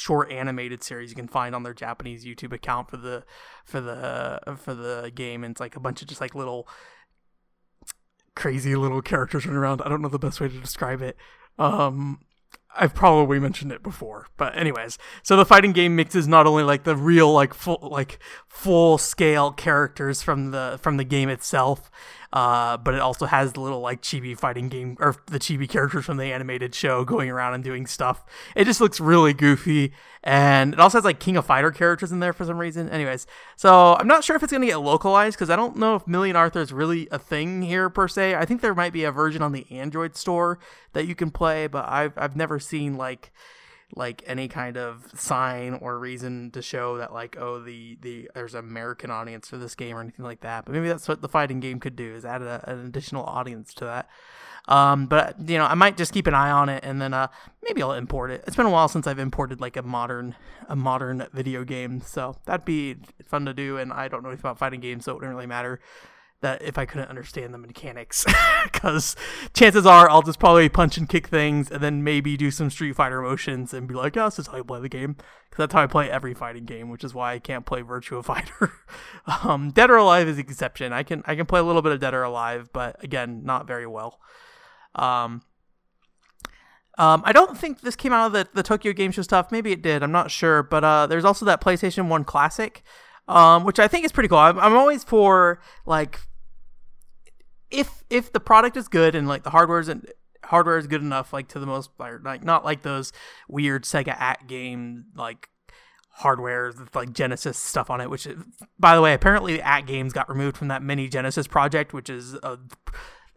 short 0.00 0.32
animated 0.32 0.82
series 0.82 1.10
you 1.10 1.16
can 1.16 1.28
find 1.28 1.54
on 1.54 1.62
their 1.62 1.74
Japanese 1.74 2.24
YouTube 2.24 2.52
account 2.52 2.88
for 2.88 2.96
the 2.96 3.24
for 3.64 3.80
the 3.80 4.40
for 4.56 4.74
the 4.74 5.12
game 5.14 5.44
and 5.44 5.52
it's 5.52 5.60
like 5.60 5.76
a 5.76 5.80
bunch 5.80 6.00
of 6.00 6.08
just 6.08 6.20
like 6.20 6.34
little 6.34 6.66
crazy 8.34 8.74
little 8.74 9.02
characters 9.02 9.44
running 9.44 9.58
around. 9.58 9.82
I 9.82 9.88
don't 9.88 10.00
know 10.00 10.08
the 10.08 10.18
best 10.18 10.40
way 10.40 10.48
to 10.48 10.58
describe 10.58 11.02
it. 11.02 11.16
Um 11.58 12.20
I've 12.76 12.94
probably 12.94 13.40
mentioned 13.40 13.72
it 13.72 13.82
before, 13.82 14.28
but 14.36 14.56
anyways, 14.56 14.96
so 15.24 15.36
the 15.36 15.44
fighting 15.44 15.72
game 15.72 15.96
mixes 15.96 16.28
not 16.28 16.46
only 16.46 16.62
like 16.62 16.84
the 16.84 16.94
real 16.96 17.32
like 17.32 17.52
full 17.52 17.78
like 17.82 18.20
full 18.48 18.96
scale 18.96 19.50
characters 19.50 20.22
from 20.22 20.52
the 20.52 20.78
from 20.80 20.96
the 20.96 21.04
game 21.04 21.28
itself, 21.28 21.90
uh, 22.32 22.76
but 22.76 22.94
it 22.94 23.00
also 23.00 23.26
has 23.26 23.52
the 23.52 23.60
little 23.60 23.80
like 23.80 24.02
chibi 24.02 24.38
fighting 24.38 24.68
game 24.68 24.96
or 25.00 25.16
the 25.26 25.38
chibi 25.38 25.68
characters 25.68 26.04
from 26.04 26.16
the 26.16 26.32
animated 26.32 26.74
show 26.74 27.04
going 27.04 27.28
around 27.28 27.54
and 27.54 27.64
doing 27.64 27.86
stuff. 27.86 28.24
It 28.54 28.64
just 28.64 28.80
looks 28.80 29.00
really 29.00 29.32
goofy, 29.32 29.92
and 30.22 30.74
it 30.74 30.80
also 30.80 30.98
has 30.98 31.04
like 31.04 31.18
King 31.18 31.36
of 31.36 31.46
Fighter 31.46 31.70
characters 31.70 32.12
in 32.12 32.20
there 32.20 32.32
for 32.32 32.44
some 32.44 32.58
reason. 32.58 32.88
Anyways, 32.88 33.26
so 33.56 33.96
I'm 33.96 34.06
not 34.06 34.22
sure 34.22 34.36
if 34.36 34.42
it's 34.42 34.52
gonna 34.52 34.66
get 34.66 34.76
localized 34.76 35.36
because 35.36 35.50
I 35.50 35.56
don't 35.56 35.76
know 35.76 35.96
if 35.96 36.06
Million 36.06 36.36
Arthur 36.36 36.60
is 36.60 36.72
really 36.72 37.08
a 37.10 37.18
thing 37.18 37.62
here 37.62 37.90
per 37.90 38.06
se. 38.06 38.36
I 38.36 38.44
think 38.44 38.60
there 38.60 38.74
might 38.74 38.92
be 38.92 39.04
a 39.04 39.12
version 39.12 39.42
on 39.42 39.52
the 39.52 39.66
Android 39.70 40.16
store 40.16 40.58
that 40.92 41.06
you 41.06 41.14
can 41.14 41.30
play, 41.30 41.66
but 41.66 41.88
I've 41.88 42.12
I've 42.16 42.36
never 42.36 42.60
seen 42.60 42.96
like 42.96 43.32
like 43.96 44.22
any 44.26 44.48
kind 44.48 44.76
of 44.76 45.06
sign 45.14 45.74
or 45.74 45.98
reason 45.98 46.50
to 46.52 46.62
show 46.62 46.98
that 46.98 47.12
like 47.12 47.36
oh 47.38 47.60
the 47.60 47.98
the 48.00 48.30
there's 48.34 48.54
an 48.54 48.60
American 48.60 49.10
audience 49.10 49.48
for 49.48 49.58
this 49.58 49.74
game 49.74 49.96
or 49.96 50.00
anything 50.00 50.24
like 50.24 50.40
that. 50.40 50.64
But 50.64 50.74
maybe 50.74 50.88
that's 50.88 51.08
what 51.08 51.22
the 51.22 51.28
fighting 51.28 51.60
game 51.60 51.80
could 51.80 51.96
do 51.96 52.14
is 52.14 52.24
add 52.24 52.42
a, 52.42 52.62
an 52.70 52.86
additional 52.86 53.24
audience 53.24 53.74
to 53.74 53.84
that. 53.84 54.08
Um, 54.68 55.06
but 55.06 55.36
you 55.48 55.58
know 55.58 55.64
I 55.64 55.74
might 55.74 55.96
just 55.96 56.12
keep 56.12 56.26
an 56.26 56.34
eye 56.34 56.50
on 56.50 56.68
it 56.68 56.84
and 56.84 57.00
then 57.00 57.14
uh 57.14 57.28
maybe 57.62 57.82
I'll 57.82 57.92
import 57.92 58.30
it. 58.30 58.44
It's 58.46 58.56
been 58.56 58.66
a 58.66 58.70
while 58.70 58.88
since 58.88 59.06
I've 59.06 59.18
imported 59.18 59.60
like 59.60 59.76
a 59.76 59.82
modern 59.82 60.36
a 60.68 60.76
modern 60.76 61.26
video 61.32 61.64
game, 61.64 62.00
so 62.00 62.36
that'd 62.44 62.64
be 62.64 62.96
fun 63.24 63.46
to 63.46 63.54
do. 63.54 63.78
And 63.78 63.92
I 63.92 64.08
don't 64.08 64.22
know 64.22 64.28
anything 64.28 64.42
about 64.42 64.58
fighting 64.58 64.80
games, 64.80 65.04
so 65.04 65.12
it 65.12 65.14
wouldn't 65.16 65.34
really 65.34 65.46
matter 65.46 65.80
that 66.40 66.62
if 66.62 66.78
I 66.78 66.86
couldn't 66.86 67.08
understand 67.08 67.52
the 67.52 67.58
mechanics, 67.58 68.24
because 68.64 69.16
chances 69.52 69.86
are 69.86 70.08
I'll 70.08 70.22
just 70.22 70.38
probably 70.38 70.68
punch 70.68 70.96
and 70.96 71.08
kick 71.08 71.28
things 71.28 71.70
and 71.70 71.82
then 71.82 72.02
maybe 72.02 72.36
do 72.36 72.50
some 72.50 72.70
Street 72.70 72.96
Fighter 72.96 73.20
motions 73.22 73.74
and 73.74 73.86
be 73.86 73.94
like, 73.94 74.16
oh, 74.16 74.24
this 74.24 74.38
is 74.38 74.46
how 74.46 74.56
you 74.56 74.64
play 74.64 74.80
the 74.80 74.88
game. 74.88 75.16
Because 75.16 75.64
that's 75.64 75.74
how 75.74 75.82
I 75.82 75.86
play 75.86 76.10
every 76.10 76.32
fighting 76.32 76.64
game, 76.64 76.90
which 76.90 77.02
is 77.02 77.12
why 77.12 77.34
I 77.34 77.38
can't 77.38 77.66
play 77.66 77.82
Virtua 77.82 78.24
Fighter. 78.24 78.72
um, 79.42 79.70
Dead 79.70 79.90
or 79.90 79.96
Alive 79.96 80.28
is 80.28 80.36
the 80.36 80.42
exception. 80.42 80.92
I 80.92 81.02
can 81.02 81.22
I 81.26 81.34
can 81.34 81.46
play 81.46 81.60
a 81.60 81.64
little 81.64 81.82
bit 81.82 81.92
of 81.92 82.00
Dead 82.00 82.14
or 82.14 82.22
Alive, 82.22 82.70
but 82.72 83.02
again, 83.02 83.42
not 83.44 83.66
very 83.66 83.86
well. 83.86 84.20
Um, 84.94 85.42
um, 86.98 87.22
I 87.24 87.32
don't 87.32 87.56
think 87.56 87.80
this 87.80 87.96
came 87.96 88.12
out 88.12 88.26
of 88.26 88.32
the, 88.32 88.48
the 88.52 88.62
Tokyo 88.62 88.92
Game 88.92 89.10
Show 89.10 89.22
stuff. 89.22 89.50
Maybe 89.50 89.72
it 89.72 89.80
did. 89.80 90.02
I'm 90.02 90.12
not 90.12 90.30
sure. 90.30 90.62
But 90.62 90.84
uh, 90.84 91.06
there's 91.06 91.24
also 91.24 91.46
that 91.46 91.60
PlayStation 91.60 92.08
1 92.08 92.24
Classic, 92.24 92.82
um, 93.26 93.64
which 93.64 93.78
I 93.78 93.88
think 93.88 94.04
is 94.04 94.12
pretty 94.12 94.28
cool. 94.28 94.38
I'm, 94.38 94.58
I'm 94.58 94.76
always 94.76 95.02
for 95.02 95.60
like 95.86 96.20
if 97.70 98.04
if 98.10 98.32
the 98.32 98.40
product 98.40 98.76
is 98.76 98.88
good 98.88 99.14
and 99.14 99.28
like 99.28 99.42
the 99.42 99.50
hardware 99.50 99.80
is 99.80 99.90
hardware 100.44 100.78
is 100.78 100.86
good 100.86 101.02
enough, 101.02 101.32
like 101.32 101.48
to 101.48 101.58
the 101.58 101.66
most 101.66 101.90
like 101.98 102.44
not 102.44 102.64
like 102.64 102.82
those 102.82 103.12
weird 103.48 103.84
Sega 103.84 104.16
AtGame 104.16 105.04
like 105.14 105.48
hardware 106.10 106.72
like 106.94 107.12
Genesis 107.12 107.56
stuff 107.58 107.90
on 107.90 108.00
it. 108.00 108.10
Which, 108.10 108.26
by 108.78 108.94
the 108.94 109.02
way, 109.02 109.14
apparently 109.14 109.56
the 109.56 109.62
AtGames 109.62 110.12
got 110.12 110.28
removed 110.28 110.56
from 110.56 110.68
that 110.68 110.82
mini 110.82 111.08
Genesis 111.08 111.46
project, 111.46 111.92
which 111.92 112.10
is 112.10 112.34
a 112.34 112.58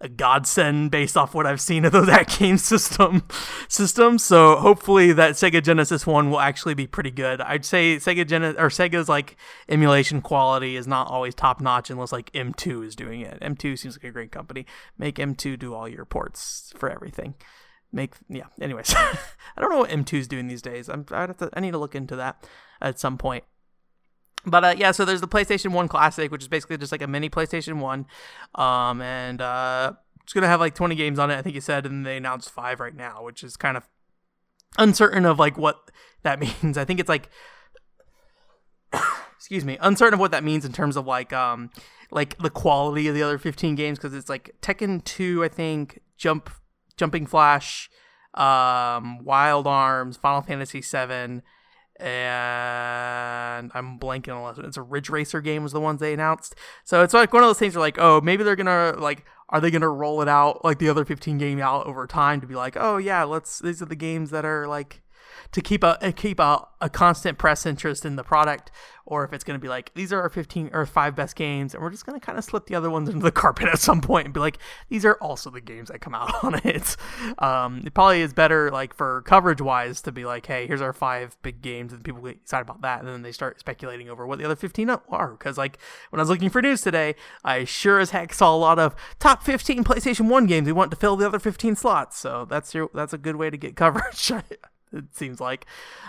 a 0.04 0.10
godsend 0.10 0.92
based 0.92 1.16
off 1.16 1.34
what 1.34 1.48
I've 1.48 1.62
seen 1.62 1.86
of 1.86 1.94
those 1.94 2.08
that 2.14 2.28
game 2.38 2.58
system 2.58 3.24
systems. 3.70 4.24
So 4.24 4.58
hopefully 4.58 5.14
that 5.14 5.34
Sega 5.34 5.64
Genesis 5.64 6.06
one 6.06 6.30
will 6.30 6.40
actually 6.40 6.74
be 6.74 6.86
pretty 6.86 7.12
good. 7.12 7.42
I'd 7.42 7.66
say 7.66 7.96
Sega 7.96 8.28
Genesis 8.28 8.62
or 8.62 8.68
Sega's 8.68 9.10
like 9.10 9.38
emulation 9.70 10.22
quality 10.22 10.76
is 10.76 10.88
not 10.88 11.08
always 11.08 11.34
top 11.34 11.62
notch 11.62 11.90
unless 11.90 12.12
like 12.12 12.32
M2 12.34 12.86
is 12.86 12.96
doing 12.96 13.22
it. 13.22 13.40
M2 13.40 13.80
seems 13.80 13.96
like 13.96 14.04
a 14.04 14.12
great 14.12 14.32
company. 14.32 14.66
Make 14.98 15.16
M2 15.16 15.58
do 15.58 15.74
all 15.74 15.88
your 15.88 16.06
ports 16.06 16.74
for 16.78 16.90
everything 16.90 17.36
make 17.96 18.16
yeah 18.28 18.48
anyways 18.60 18.92
i 18.96 19.62
don't 19.62 19.70
know 19.70 19.78
what 19.78 19.90
m2's 19.92 20.28
doing 20.28 20.48
these 20.48 20.64
days 20.64 20.90
i'm 20.90 21.06
I, 21.12 21.22
have 21.22 21.38
to, 21.38 21.50
I 21.54 21.60
need 21.60 21.72
to 21.72 21.78
look 21.78 21.94
into 21.94 22.16
that 22.16 22.44
at 22.82 23.00
some 23.00 23.20
point 23.20 23.44
but 24.46 24.64
uh, 24.64 24.76
yeah 24.78 24.92
so 24.92 25.06
there's 25.06 25.22
the 25.22 25.28
playstation 25.28 25.72
1 25.72 25.88
classic 25.88 26.32
which 26.32 26.42
is 26.42 26.48
basically 26.48 26.78
just 26.78 26.92
like 26.92 27.02
a 27.02 27.08
mini 27.08 27.30
playstation 27.30 27.80
1 27.80 28.06
um, 28.56 29.02
and 29.02 29.42
uh, 29.42 29.94
it's 30.24 30.34
gonna 30.34 30.48
have 30.48 30.60
like 30.60 30.76
20 30.76 30.96
games 30.96 31.20
on 31.20 31.32
it 31.32 31.38
i 31.38 31.42
think 31.42 31.56
you 31.56 31.62
said 31.62 31.86
and 31.86 32.06
they 32.06 32.18
announced 32.18 32.50
five 32.50 32.80
right 32.80 32.96
now 32.96 33.24
which 33.24 33.44
is 33.44 33.56
kind 33.58 33.78
of 33.78 33.88
uncertain 34.78 35.26
of 35.26 35.40
like 35.40 35.58
what 35.58 35.92
that 36.24 36.40
means. 36.64 36.78
I 36.78 36.86
think 36.86 37.00
it's 37.00 37.10
like 37.10 37.30
excuse 39.36 39.66
me 39.66 39.78
uncertain 39.82 40.16
of 40.16 40.20
what 40.20 40.32
that 40.32 40.44
means 40.44 40.66
in 40.66 40.72
terms 40.72 40.98
of 40.98 41.06
like 41.06 41.34
um 41.34 41.70
like 42.12 42.38
the 42.40 42.50
quality 42.50 43.08
of 43.08 43.16
the 43.16 43.24
other 43.24 43.38
15 43.38 43.76
games 43.76 43.98
because 43.98 44.14
it's 44.14 44.30
like 44.30 44.56
tekken 44.62 45.04
2 45.04 45.44
i 45.44 45.48
think 45.48 46.00
jump 46.18 46.50
Jumping 46.96 47.26
Flash, 47.26 47.90
um, 48.36 49.24
Wild 49.24 49.68
Arms, 49.68 50.18
Final 50.18 50.42
Fantasy 50.42 50.82
VII, 50.82 51.42
and 52.04 53.72
I'm 53.74 53.98
blanking 53.98 54.36
on 54.36 54.66
it's 54.66 54.76
a 54.76 54.82
Ridge 54.82 55.10
Racer 55.10 55.40
game 55.40 55.64
was 55.64 55.72
the 55.72 55.80
ones 55.80 56.02
they 56.02 56.14
announced. 56.14 56.56
So 56.84 57.02
it's 57.02 57.14
like 57.14 57.32
one 57.32 57.44
of 57.44 57.50
those 57.50 57.60
things 57.60 57.76
where 57.76 57.82
like, 57.82 57.98
oh, 57.98 58.20
maybe 58.20 58.44
they're 58.44 58.58
gonna 58.58 58.96
like, 58.98 59.26
are 59.50 59.62
they 59.62 59.72
gonna 59.72 59.90
roll 59.90 60.22
it 60.22 60.28
out 60.28 60.66
like 60.66 60.80
the 60.80 60.90
other 60.90 61.06
15 61.06 61.38
game 61.38 61.62
out 61.62 61.86
over 61.86 62.06
time 62.06 62.42
to 62.42 62.48
be 62.48 62.56
like, 62.56 62.76
oh 62.78 62.98
yeah, 62.98 63.24
let's 63.24 63.60
these 63.60 63.82
are 63.82 63.86
the 63.86 63.96
games 63.96 64.32
that 64.32 64.44
are 64.44 64.68
like 64.68 65.02
to 65.54 65.62
keep 65.62 65.84
a 65.84 66.14
keep 66.16 66.40
a, 66.40 66.68
a 66.82 66.90
constant 66.90 67.38
press 67.38 67.66
interest 67.66 68.06
in 68.06 68.16
the 68.16 68.24
product, 68.24 68.72
or 69.06 69.24
if 69.24 69.32
it's 69.32 69.44
going 69.44 69.58
to 69.58 69.62
be 69.62 69.70
like 69.70 69.94
these 69.94 70.12
are 70.12 70.20
our 70.20 70.30
15 70.30 70.72
or 70.74 70.86
five 70.86 71.16
best 71.16 71.36
games, 71.36 71.74
and 71.74 71.82
we're 71.82 71.92
just 71.92 72.06
going 72.06 72.20
to 72.20 72.26
kind 72.26 72.38
of 72.38 72.44
slip 72.44 72.66
the 72.66 72.76
other 72.76 72.90
ones 72.90 73.08
into 73.10 73.22
the 73.22 73.32
carpet 73.32 73.70
at 73.70 73.80
some 73.80 74.02
point 74.02 74.26
and 74.26 74.34
be 74.34 74.40
like 74.40 74.58
these 74.90 75.06
are 75.06 75.14
also 75.16 75.50
the 75.50 75.62
games 75.62 75.90
that 75.90 76.00
come 76.00 76.16
out 76.16 76.32
on 76.44 76.60
it. 76.64 76.98
Um, 77.38 77.84
it 77.86 77.94
probably 77.94 78.22
is 78.22 78.34
better 78.34 78.72
like 78.72 78.96
for 78.96 79.22
coverage 79.22 79.62
wise 79.62 80.02
to 80.02 80.12
be 80.12 80.26
like, 80.26 80.46
hey, 80.48 80.68
here's 80.68 80.82
our 80.82 80.94
five 80.94 81.38
big 81.44 81.62
games, 81.62 81.94
and 81.94 82.04
people 82.04 82.22
get 82.22 82.36
excited 82.36 82.64
about 82.64 82.82
that, 82.82 83.00
and 83.00 83.08
then 83.08 83.22
they 83.22 83.32
start 83.32 83.60
speculating 83.60 84.10
over 84.10 84.26
what 84.26 84.40
the 84.40 84.46
other 84.46 84.56
15 84.56 84.90
are. 84.90 85.32
Because 85.32 85.58
like 85.58 85.78
when 86.10 86.20
I 86.20 86.24
was 86.24 86.30
looking 86.30 86.50
for 86.50 86.62
news 86.62 86.82
today, 86.82 87.16
I 87.46 87.64
sure 87.64 88.00
as 88.00 88.10
heck 88.10 88.34
saw 88.34 88.56
a 88.56 88.58
lot 88.58 88.80
of 88.80 88.96
top 89.20 89.44
15 89.44 89.84
PlayStation 89.84 90.28
One 90.30 90.48
games 90.48 90.66
we 90.66 90.72
want 90.72 90.90
to 90.92 90.98
fill 90.98 91.16
the 91.16 91.28
other 91.28 91.40
15 91.40 91.76
slots. 91.76 92.18
So 92.18 92.46
that's 92.50 92.74
your 92.74 92.90
that's 92.94 93.14
a 93.14 93.20
good 93.20 93.36
way 93.36 93.52
to 93.52 93.58
get 93.58 93.76
coverage. 93.84 94.32
It 94.94 95.06
seems 95.16 95.40
like. 95.40 95.66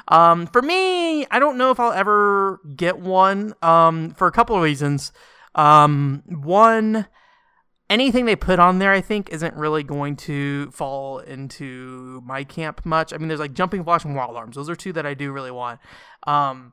Um, 0.09 0.47
for 0.47 0.63
me, 0.63 1.27
I 1.27 1.39
don't 1.39 1.59
know 1.59 1.71
if 1.71 1.81
I'll 1.81 1.93
ever 1.93 2.61
get 2.77 2.99
one 2.99 3.55
um, 3.63 4.11
for 4.11 4.27
a 4.27 4.33
couple 4.33 4.57
of 4.57 4.63
reasons. 4.63 5.13
Um, 5.55 6.23
one, 6.27 7.07
anything 7.89 8.25
they 8.27 8.37
put 8.37 8.59
on 8.59 8.79
there, 8.79 8.93
I 8.93 9.01
think, 9.01 9.31
isn't 9.31 9.55
really 9.55 9.83
going 9.83 10.17
to 10.17 10.71
fall 10.71 11.19
into 11.19 12.23
my 12.25 12.45
camp 12.45 12.85
much. 12.85 13.13
I 13.13 13.19
mean, 13.19 13.29
there's 13.29 13.41
like 13.41 13.55
Jumping 13.55 13.85
Flash 13.85 14.05
and 14.05 14.15
Wild 14.15 14.37
Arms. 14.37 14.57
Those 14.57 14.71
are 14.71 14.77
two 14.77 14.93
that 14.93 15.07
I 15.07 15.15
do 15.15 15.33
really 15.33 15.51
want. 15.51 15.81
Um, 16.27 16.73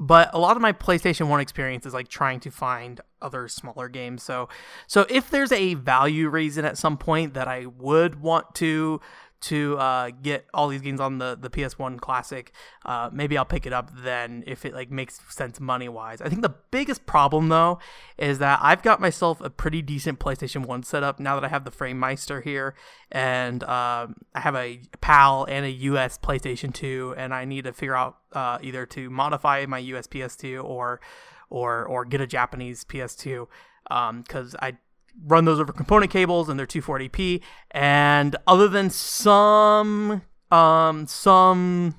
but 0.00 0.30
a 0.32 0.38
lot 0.38 0.56
of 0.56 0.62
my 0.62 0.72
PlayStation 0.72 1.28
1 1.28 1.40
experience 1.40 1.84
is 1.84 1.92
like 1.92 2.08
trying 2.08 2.40
to 2.40 2.50
find 2.50 3.02
other 3.20 3.48
smaller 3.48 3.88
games. 3.88 4.22
So 4.22 4.48
so 4.86 5.04
if 5.10 5.30
there's 5.30 5.52
a 5.52 5.74
value 5.74 6.30
reason 6.30 6.64
at 6.64 6.78
some 6.78 6.96
point 6.96 7.34
that 7.34 7.46
I 7.46 7.66
would 7.66 8.22
want 8.22 8.54
to 8.56 9.00
to 9.40 9.78
uh, 9.78 10.10
get 10.22 10.46
all 10.52 10.68
these 10.68 10.82
games 10.82 11.00
on 11.00 11.18
the, 11.18 11.36
the 11.40 11.48
PS1 11.48 11.98
Classic. 12.00 12.52
Uh, 12.84 13.08
maybe 13.12 13.38
I'll 13.38 13.44
pick 13.44 13.66
it 13.66 13.72
up 13.72 13.90
then 14.02 14.44
if 14.46 14.64
it 14.64 14.74
like 14.74 14.90
makes 14.90 15.20
sense 15.28 15.60
money 15.60 15.88
wise. 15.88 16.20
I 16.20 16.28
think 16.28 16.42
the 16.42 16.54
biggest 16.70 17.06
problem 17.06 17.48
though 17.48 17.78
is 18.18 18.38
that 18.38 18.58
I've 18.62 18.82
got 18.82 19.00
myself 19.00 19.40
a 19.40 19.50
pretty 19.50 19.82
decent 19.82 20.18
PlayStation 20.18 20.66
1 20.66 20.82
setup 20.82 21.18
now 21.18 21.34
that 21.34 21.44
I 21.44 21.48
have 21.48 21.64
the 21.64 21.70
Framemeister 21.70 22.42
here, 22.42 22.74
and 23.10 23.62
uh, 23.64 24.08
I 24.34 24.40
have 24.40 24.54
a 24.54 24.80
PAL 25.00 25.46
and 25.48 25.64
a 25.64 25.70
US 25.70 26.18
PlayStation 26.18 26.72
2, 26.72 27.14
and 27.16 27.32
I 27.32 27.44
need 27.44 27.64
to 27.64 27.72
figure 27.72 27.96
out 27.96 28.18
uh, 28.32 28.58
either 28.62 28.86
to 28.86 29.10
modify 29.10 29.64
my 29.66 29.78
US 29.78 30.06
PS2 30.06 30.62
or 30.62 31.00
or 31.48 31.84
or 31.84 32.04
get 32.04 32.20
a 32.20 32.26
Japanese 32.26 32.84
PS2 32.84 33.46
because 33.84 34.54
um, 34.54 34.60
I 34.60 34.76
run 35.24 35.44
those 35.44 35.60
over 35.60 35.72
component 35.72 36.10
cables 36.10 36.48
and 36.48 36.58
they're 36.58 36.66
240p. 36.66 37.42
And 37.70 38.36
other 38.46 38.68
than 38.68 38.90
some 38.90 40.22
um, 40.50 41.06
some 41.06 41.94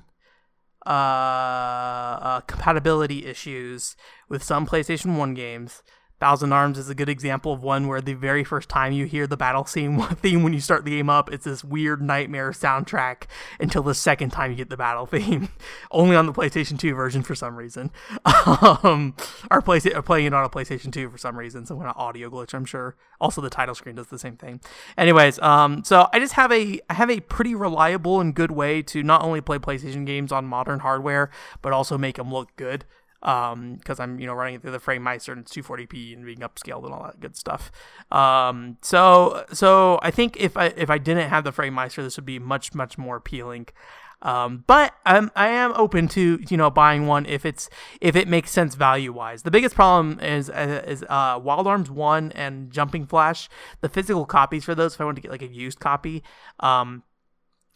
uh, 0.86 0.88
uh, 0.90 2.40
compatibility 2.40 3.26
issues 3.26 3.96
with 4.28 4.42
some 4.42 4.66
PlayStation 4.66 5.16
1 5.16 5.34
games, 5.34 5.82
Thousand 6.22 6.52
Arms 6.52 6.78
is 6.78 6.88
a 6.88 6.94
good 6.94 7.08
example 7.08 7.52
of 7.52 7.64
one 7.64 7.88
where 7.88 8.00
the 8.00 8.14
very 8.14 8.44
first 8.44 8.68
time 8.68 8.92
you 8.92 9.06
hear 9.06 9.26
the 9.26 9.36
battle 9.36 9.64
scene 9.64 10.00
theme 10.22 10.44
when 10.44 10.52
you 10.52 10.60
start 10.60 10.84
the 10.84 10.92
game 10.92 11.10
up, 11.10 11.32
it's 11.32 11.46
this 11.46 11.64
weird 11.64 12.00
nightmare 12.00 12.52
soundtrack 12.52 13.24
until 13.58 13.82
the 13.82 13.92
second 13.92 14.30
time 14.30 14.52
you 14.52 14.56
get 14.56 14.70
the 14.70 14.76
battle 14.76 15.04
theme, 15.06 15.48
only 15.90 16.14
on 16.14 16.26
the 16.26 16.32
PlayStation 16.32 16.78
2 16.78 16.94
version 16.94 17.24
for 17.24 17.34
some 17.34 17.56
reason. 17.56 17.90
Um, 18.84 19.14
or, 19.50 19.62
play, 19.62 19.80
or 19.94 20.02
playing 20.02 20.26
it 20.26 20.34
on 20.34 20.44
a 20.44 20.48
PlayStation 20.48 20.92
2 20.92 21.10
for 21.10 21.18
some 21.18 21.36
reason, 21.36 21.66
some 21.66 21.78
kind 21.78 21.90
of 21.90 21.96
audio 21.96 22.28
glitch, 22.30 22.54
I'm 22.54 22.64
sure. 22.64 22.96
Also, 23.20 23.40
the 23.40 23.50
title 23.50 23.74
screen 23.74 23.96
does 23.96 24.08
the 24.08 24.18
same 24.18 24.36
thing. 24.36 24.60
Anyways, 24.96 25.38
um, 25.40 25.82
so 25.84 26.08
I 26.12 26.18
just 26.18 26.34
have 26.34 26.52
a 26.52 26.80
I 26.90 26.94
have 26.94 27.10
a 27.10 27.20
pretty 27.20 27.54
reliable 27.54 28.20
and 28.20 28.34
good 28.34 28.50
way 28.50 28.82
to 28.82 29.02
not 29.02 29.22
only 29.22 29.40
play 29.40 29.58
PlayStation 29.58 30.06
games 30.06 30.32
on 30.32 30.44
modern 30.44 30.80
hardware, 30.80 31.30
but 31.62 31.72
also 31.72 31.96
make 31.96 32.16
them 32.16 32.32
look 32.32 32.54
good 32.56 32.84
um 33.22 33.76
because 33.76 34.00
i'm 34.00 34.18
you 34.18 34.26
know 34.26 34.34
running 34.34 34.54
it 34.56 34.62
through 34.62 34.70
the 34.70 34.80
Framemeister 34.80 35.32
and 35.32 35.42
it's 35.42 35.52
240p 35.52 36.14
and 36.14 36.24
being 36.24 36.38
upscaled 36.38 36.84
and 36.84 36.92
all 36.92 37.04
that 37.04 37.20
good 37.20 37.36
stuff 37.36 37.70
um 38.10 38.76
so 38.82 39.44
so 39.52 39.98
i 40.02 40.10
think 40.10 40.36
if 40.38 40.56
i 40.56 40.66
if 40.76 40.90
i 40.90 40.98
didn't 40.98 41.28
have 41.28 41.44
the 41.44 41.52
framemeister, 41.52 41.96
this 41.96 42.16
would 42.16 42.26
be 42.26 42.38
much 42.38 42.74
much 42.74 42.98
more 42.98 43.16
appealing 43.16 43.68
um, 44.22 44.62
but 44.66 44.94
I'm, 45.04 45.30
I 45.34 45.48
am 45.48 45.72
open 45.74 46.08
to 46.08 46.42
you 46.48 46.56
know 46.56 46.70
buying 46.70 47.06
one 47.06 47.26
if 47.26 47.44
it's 47.44 47.68
if 48.00 48.16
it 48.16 48.28
makes 48.28 48.50
sense 48.50 48.74
value 48.74 49.12
wise. 49.12 49.42
The 49.42 49.50
biggest 49.50 49.74
problem 49.74 50.20
is 50.20 50.48
uh, 50.48 50.84
is 50.86 51.04
uh, 51.08 51.40
Wild 51.42 51.66
Arms 51.66 51.90
One 51.90 52.32
and 52.32 52.70
Jumping 52.70 53.06
Flash. 53.06 53.48
The 53.80 53.88
physical 53.88 54.24
copies 54.24 54.64
for 54.64 54.74
those, 54.74 54.94
if 54.94 55.00
I 55.00 55.04
want 55.04 55.16
to 55.16 55.22
get 55.22 55.30
like 55.30 55.42
a 55.42 55.48
used 55.48 55.80
copy, 55.80 56.22
um, 56.60 57.02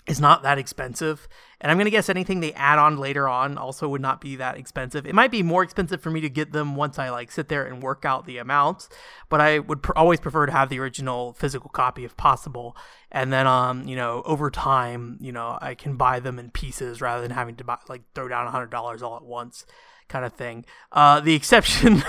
is 0.07 0.21
not 0.21 0.43
that 0.43 0.59
expensive. 0.59 1.29
And 1.61 1.71
I'm 1.71 1.79
going 1.79 1.87
to 1.87 1.91
guess 1.91 2.09
anything 2.09 2.41
they 2.41 2.53
add 2.53 2.79
on 2.79 2.97
later 2.97 3.29
on 3.29 3.59
also 3.59 3.89
would 3.89 4.01
not 4.01 4.21
be 4.21 4.37
that 4.37 4.57
expensive. 4.57 5.07
It 5.07 5.15
might 5.15 5.31
be 5.31 5.43
more 5.43 5.63
expensive 5.63 6.01
for 6.01 6.11
me 6.11 6.21
to 6.21 6.29
get 6.29 6.53
them 6.53 6.77
once 6.77 6.99
I 6.99 7.11
like 7.11 7.33
sit 7.33 7.49
there 7.49 7.65
and 7.65 7.83
work 7.83 8.05
out 8.05 8.27
the 8.27 8.39
amounts, 8.39 8.89
but 9.29 9.41
I 9.41 9.59
would 9.59 9.83
pr- 9.83 9.93
always 9.97 10.21
prefer 10.21 10.47
to 10.47 10.53
have 10.53 10.69
the 10.69 10.79
original 10.79 11.33
physical 11.33 11.71
copy 11.71 12.05
if 12.05 12.17
possible. 12.17 12.77
And 13.11 13.33
then 13.33 13.47
um, 13.47 13.89
you 13.89 13.97
know, 13.97 14.23
over 14.27 14.51
time, 14.51 15.19
you 15.21 15.33
know, 15.33 15.59
I 15.61 15.75
can 15.75 15.97
buy 15.97 16.21
them 16.21 16.39
in 16.39 16.51
pieces 16.51 17.01
rather 17.01 17.23
than 17.23 17.33
having 17.33 17.57
to 17.57 17.65
buy 17.65 17.79
like 17.89 18.03
throw 18.15 18.29
down 18.29 18.53
$100 18.53 19.03
all 19.03 19.17
at 19.17 19.25
once 19.25 19.65
kind 20.09 20.25
of 20.25 20.33
thing. 20.33 20.65
Uh, 20.93 21.21
the 21.21 21.35
exception, 21.35 21.97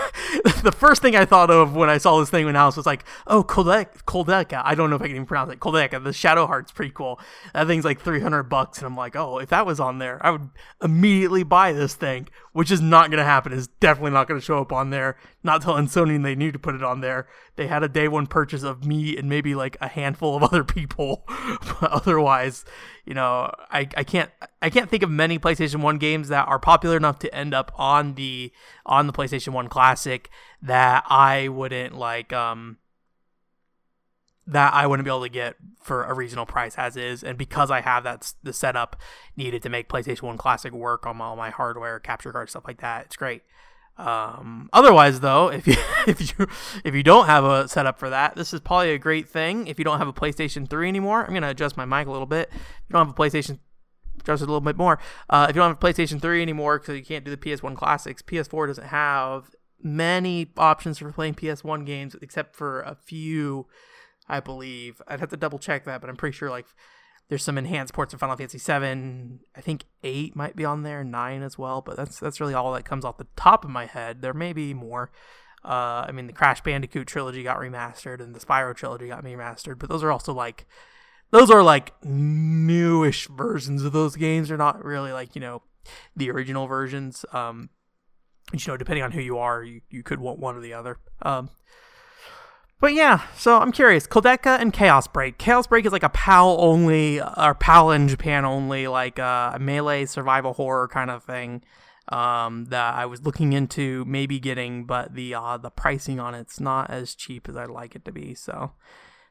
the 0.63 0.73
first 0.75 1.01
thing 1.01 1.15
I 1.15 1.25
thought 1.25 1.49
of 1.49 1.75
when 1.75 1.89
I 1.89 1.97
saw 1.97 2.19
this 2.19 2.29
thing 2.29 2.45
when 2.45 2.55
I 2.55 2.65
was 2.65 2.85
like, 2.85 3.03
oh, 3.25 3.43
Koudelka, 3.43 4.03
Koudelka. 4.05 4.61
I 4.63 4.75
don't 4.75 4.89
know 4.89 4.95
if 4.95 5.01
I 5.01 5.07
can 5.07 5.15
even 5.15 5.25
pronounce 5.25 5.51
it. 5.51 5.59
Koudelka, 5.59 6.03
the 6.03 6.13
Shadow 6.13 6.47
Heart's 6.47 6.71
cool. 6.93 7.19
That 7.53 7.67
thing's 7.67 7.85
like 7.85 8.01
300 8.01 8.43
bucks. 8.43 8.77
And 8.77 8.87
I'm 8.87 8.95
like, 8.95 9.15
oh, 9.15 9.39
if 9.39 9.49
that 9.49 9.65
was 9.65 9.79
on 9.79 9.99
there, 9.99 10.23
I 10.25 10.31
would 10.31 10.49
immediately 10.83 11.43
buy 11.43 11.73
this 11.73 11.95
thing, 11.95 12.29
which 12.53 12.71
is 12.71 12.81
not 12.81 13.09
going 13.09 13.19
to 13.19 13.23
happen. 13.23 13.51
It's 13.51 13.67
definitely 13.67 14.11
not 14.11 14.27
going 14.27 14.39
to 14.39 14.45
show 14.45 14.59
up 14.59 14.71
on 14.71 14.89
there. 14.89 15.17
Not 15.43 15.61
telling 15.61 15.87
Sony 15.87 16.21
they 16.21 16.35
knew 16.35 16.51
to 16.51 16.59
put 16.59 16.75
it 16.75 16.83
on 16.83 17.01
there. 17.01 17.27
They 17.55 17.67
had 17.67 17.83
a 17.83 17.89
day 17.89 18.07
one 18.07 18.27
purchase 18.27 18.63
of 18.63 18.85
me 18.85 19.17
and 19.17 19.27
maybe 19.27 19.55
like 19.55 19.77
a 19.81 19.87
handful 19.87 20.35
of 20.35 20.43
other 20.47 20.63
people. 20.63 21.23
but 21.27 21.91
otherwise, 21.91 22.63
you 23.05 23.13
know, 23.13 23.51
I, 23.71 23.87
I 23.95 24.03
can't 24.03 24.31
I 24.61 24.69
can't 24.69 24.89
think 24.89 25.03
of 25.03 25.09
many 25.09 25.37
PlayStation 25.37 25.81
1 25.81 25.97
games 25.97 26.29
that 26.29 26.47
are 26.47 26.59
popular 26.59 26.97
enough 26.97 27.19
to 27.19 27.33
end 27.33 27.53
up 27.53 27.71
on 27.75 28.15
the 28.15 28.51
on 28.85 29.07
the 29.07 29.13
PlayStation 29.13 29.49
1 29.49 29.67
Classic 29.67 30.29
that 30.61 31.03
I 31.07 31.47
wouldn't 31.47 31.95
like 31.95 32.33
um 32.33 32.77
that 34.47 34.73
I 34.73 34.87
wouldn't 34.87 35.05
be 35.05 35.11
able 35.11 35.23
to 35.23 35.29
get 35.29 35.57
for 35.81 36.05
a 36.05 36.13
reasonable 36.13 36.45
price 36.47 36.75
as 36.75 36.97
is 36.97 37.23
and 37.23 37.37
because 37.37 37.69
I 37.69 37.81
have 37.81 38.03
that 38.05 38.33
the 38.41 38.53
setup 38.53 38.95
needed 39.35 39.61
to 39.63 39.69
make 39.69 39.89
PlayStation 39.89 40.23
1 40.23 40.37
Classic 40.37 40.73
work 40.73 41.05
on 41.05 41.21
all 41.21 41.35
my 41.35 41.49
hardware, 41.49 41.99
capture 41.99 42.31
card 42.31 42.49
stuff 42.49 42.63
like 42.65 42.81
that. 42.81 43.05
It's 43.05 43.15
great. 43.15 43.43
Um, 43.97 44.69
otherwise, 44.73 45.21
though, 45.21 45.49
if 45.51 45.67
you 45.67 45.75
if 46.07 46.21
you 46.21 46.47
if 46.83 46.93
you 46.95 47.03
don't 47.03 47.25
have 47.25 47.43
a 47.43 47.67
setup 47.67 47.99
for 47.99 48.09
that, 48.09 48.35
this 48.35 48.53
is 48.53 48.59
probably 48.59 48.91
a 48.91 48.99
great 48.99 49.27
thing. 49.27 49.67
If 49.67 49.79
you 49.79 49.85
don't 49.85 49.97
have 49.97 50.07
a 50.07 50.13
PlayStation 50.13 50.69
3 50.69 50.87
anymore, 50.87 51.25
I'm 51.25 51.33
gonna 51.33 51.49
adjust 51.49 51.77
my 51.77 51.85
mic 51.85 52.07
a 52.07 52.11
little 52.11 52.27
bit. 52.27 52.49
If 52.51 52.55
you 52.89 52.93
don't 52.93 53.07
have 53.07 53.15
a 53.15 53.19
PlayStation, 53.19 53.59
adjust 54.19 54.41
it 54.41 54.45
a 54.45 54.51
little 54.51 54.61
bit 54.61 54.77
more. 54.77 54.99
Uh, 55.29 55.47
if 55.49 55.55
you 55.55 55.61
don't 55.61 55.69
have 55.69 55.77
a 55.77 55.93
PlayStation 55.93 56.21
3 56.21 56.41
anymore 56.41 56.79
because 56.79 56.95
you 56.97 57.05
can't 57.05 57.25
do 57.25 57.31
the 57.31 57.37
PS1 57.37 57.75
classics, 57.75 58.21
PS4 58.21 58.67
doesn't 58.67 58.87
have 58.87 59.55
many 59.81 60.51
options 60.57 60.97
for 60.97 61.11
playing 61.11 61.35
PS1 61.35 61.85
games 61.85 62.15
except 62.21 62.55
for 62.55 62.81
a 62.81 62.95
few 62.95 63.67
I 64.29 64.39
believe. 64.39 65.01
I'd 65.07 65.19
have 65.19 65.29
to 65.29 65.37
double 65.37 65.59
check 65.59 65.85
that, 65.85 66.01
but 66.01 66.09
I'm 66.09 66.17
pretty 66.17 66.35
sure 66.35 66.49
like 66.49 66.67
there's 67.29 67.43
some 67.43 67.57
enhanced 67.57 67.93
ports 67.93 68.13
of 68.13 68.19
Final 68.19 68.35
Fantasy 68.35 68.57
Seven. 68.57 69.39
I 69.55 69.61
think 69.61 69.85
eight 70.03 70.35
might 70.35 70.55
be 70.55 70.65
on 70.65 70.83
there, 70.83 71.03
nine 71.03 71.43
as 71.43 71.57
well. 71.57 71.81
But 71.81 71.97
that's 71.97 72.19
that's 72.19 72.39
really 72.39 72.53
all 72.53 72.73
that 72.73 72.85
comes 72.85 73.05
off 73.05 73.17
the 73.17 73.27
top 73.35 73.63
of 73.63 73.71
my 73.71 73.85
head. 73.85 74.21
There 74.21 74.33
may 74.33 74.53
be 74.53 74.73
more. 74.73 75.11
Uh, 75.63 76.05
I 76.07 76.11
mean, 76.11 76.27
the 76.27 76.33
Crash 76.33 76.61
Bandicoot 76.61 77.07
trilogy 77.07 77.43
got 77.43 77.57
remastered, 77.57 78.21
and 78.21 78.33
the 78.35 78.39
Spyro 78.39 78.75
trilogy 78.75 79.07
got 79.07 79.23
remastered. 79.23 79.79
But 79.79 79.89
those 79.89 80.03
are 80.03 80.11
also 80.11 80.33
like, 80.33 80.65
those 81.31 81.49
are 81.49 81.63
like 81.63 81.93
newish 82.03 83.27
versions 83.27 83.83
of 83.83 83.93
those 83.93 84.15
games. 84.15 84.49
They're 84.49 84.57
not 84.57 84.83
really 84.83 85.11
like 85.11 85.35
you 85.35 85.41
know, 85.41 85.61
the 86.15 86.31
original 86.31 86.67
versions. 86.67 87.25
Um, 87.31 87.69
you 88.53 88.59
know, 88.67 88.77
depending 88.77 89.03
on 89.03 89.11
who 89.11 89.21
you 89.21 89.37
are, 89.37 89.63
you, 89.63 89.81
you 89.89 90.03
could 90.03 90.19
want 90.19 90.39
one 90.39 90.55
or 90.55 90.61
the 90.61 90.73
other. 90.73 90.97
Um, 91.21 91.49
but 92.79 92.93
yeah, 92.93 93.23
so 93.35 93.57
I'm 93.57 93.71
curious. 93.71 94.05
Koudelka 94.05 94.59
and 94.59 94.71
Chaos 94.71 95.07
Break. 95.07 95.37
Chaos 95.37 95.65
Break 95.65 95.85
is 95.85 95.91
like 95.91 96.03
a 96.03 96.09
PAL 96.09 96.57
only, 96.59 97.19
or 97.19 97.55
PAL 97.55 97.91
in 97.91 98.07
Japan 98.07 98.45
only, 98.45 98.87
like 98.87 99.17
uh, 99.17 99.51
a 99.55 99.59
melee 99.59 100.05
survival 100.05 100.53
horror 100.53 100.87
kind 100.87 101.09
of 101.09 101.23
thing 101.23 101.63
um, 102.09 102.65
that 102.65 102.93
I 102.93 103.05
was 103.07 103.25
looking 103.25 103.53
into 103.53 104.05
maybe 104.05 104.39
getting, 104.39 104.85
but 104.85 105.15
the 105.15 105.33
uh, 105.33 105.57
the 105.57 105.71
pricing 105.71 106.19
on 106.19 106.35
it's 106.35 106.59
not 106.59 106.89
as 106.91 107.15
cheap 107.15 107.49
as 107.49 107.57
I'd 107.57 107.69
like 107.69 107.95
it 107.95 108.05
to 108.05 108.11
be. 108.11 108.35
So, 108.35 108.73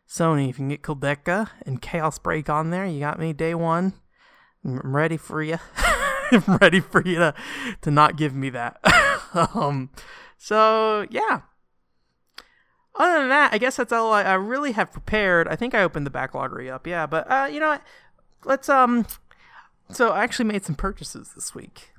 Sony, 0.08 0.48
if 0.48 0.58
you 0.58 0.66
can 0.66 0.68
get 0.68 0.82
Koudelka 0.82 1.50
and 1.64 1.82
Chaos 1.82 2.18
Break 2.18 2.48
on 2.48 2.70
there, 2.70 2.86
you 2.86 3.00
got 3.00 3.18
me 3.18 3.32
day 3.32 3.54
one. 3.54 3.94
I'm 4.64 4.94
ready 4.94 5.16
for 5.16 5.42
you. 5.42 5.58
I'm 6.32 6.58
ready 6.60 6.80
for 6.80 7.02
you 7.06 7.14
to 7.18 7.34
to 7.82 7.90
not 7.90 8.16
give 8.16 8.34
me 8.34 8.50
that. 8.50 8.78
um, 9.54 9.90
so 10.36 11.06
yeah 11.10 11.42
other 12.98 13.20
than 13.20 13.28
that, 13.28 13.52
I 13.52 13.58
guess 13.58 13.76
that's 13.76 13.92
all 13.92 14.12
I, 14.12 14.22
I, 14.22 14.34
really 14.34 14.72
have 14.72 14.92
prepared. 14.92 15.48
I 15.48 15.56
think 15.56 15.75
I 15.75 15.82
opened 15.82 16.06
the 16.06 16.10
backlog 16.10 16.52
re 16.52 16.70
up, 16.70 16.86
yeah. 16.86 17.06
But 17.06 17.30
uh, 17.30 17.48
you 17.50 17.60
know 17.60 17.68
what? 17.68 17.82
Let's 18.44 18.68
um. 18.68 19.06
So 19.90 20.10
I 20.10 20.25
actually 20.25 20.46
made 20.46 20.64
some 20.64 20.75
purchases 20.75 21.32
this 21.34 21.54
week. 21.54 21.90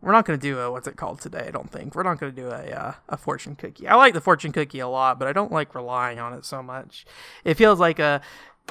We're 0.00 0.12
not 0.12 0.24
gonna 0.24 0.38
do 0.38 0.58
a 0.58 0.70
what's 0.70 0.86
it 0.86 0.96
called 0.96 1.20
today. 1.20 1.44
I 1.48 1.50
don't 1.50 1.70
think 1.70 1.94
we're 1.94 2.04
not 2.04 2.18
gonna 2.18 2.32
do 2.32 2.48
a 2.48 2.70
uh, 2.70 2.94
a 3.08 3.16
fortune 3.16 3.56
cookie. 3.56 3.88
I 3.88 3.96
like 3.96 4.14
the 4.14 4.20
fortune 4.20 4.52
cookie 4.52 4.78
a 4.78 4.88
lot, 4.88 5.18
but 5.18 5.26
I 5.26 5.32
don't 5.32 5.52
like 5.52 5.74
relying 5.74 6.18
on 6.18 6.32
it 6.32 6.44
so 6.44 6.62
much. 6.62 7.04
It 7.44 7.54
feels 7.54 7.80
like 7.80 7.98
a 7.98 8.20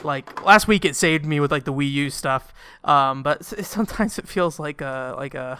like 0.03 0.45
last 0.45 0.67
week 0.67 0.85
it 0.85 0.95
saved 0.95 1.25
me 1.25 1.39
with 1.39 1.51
like 1.51 1.65
the 1.65 1.73
Wii 1.73 1.91
U 1.91 2.09
stuff. 2.09 2.53
Um, 2.83 3.23
but 3.23 3.43
sometimes 3.65 4.17
it 4.17 4.27
feels 4.27 4.59
like 4.59 4.81
a 4.81 5.15
like 5.17 5.35
a 5.35 5.59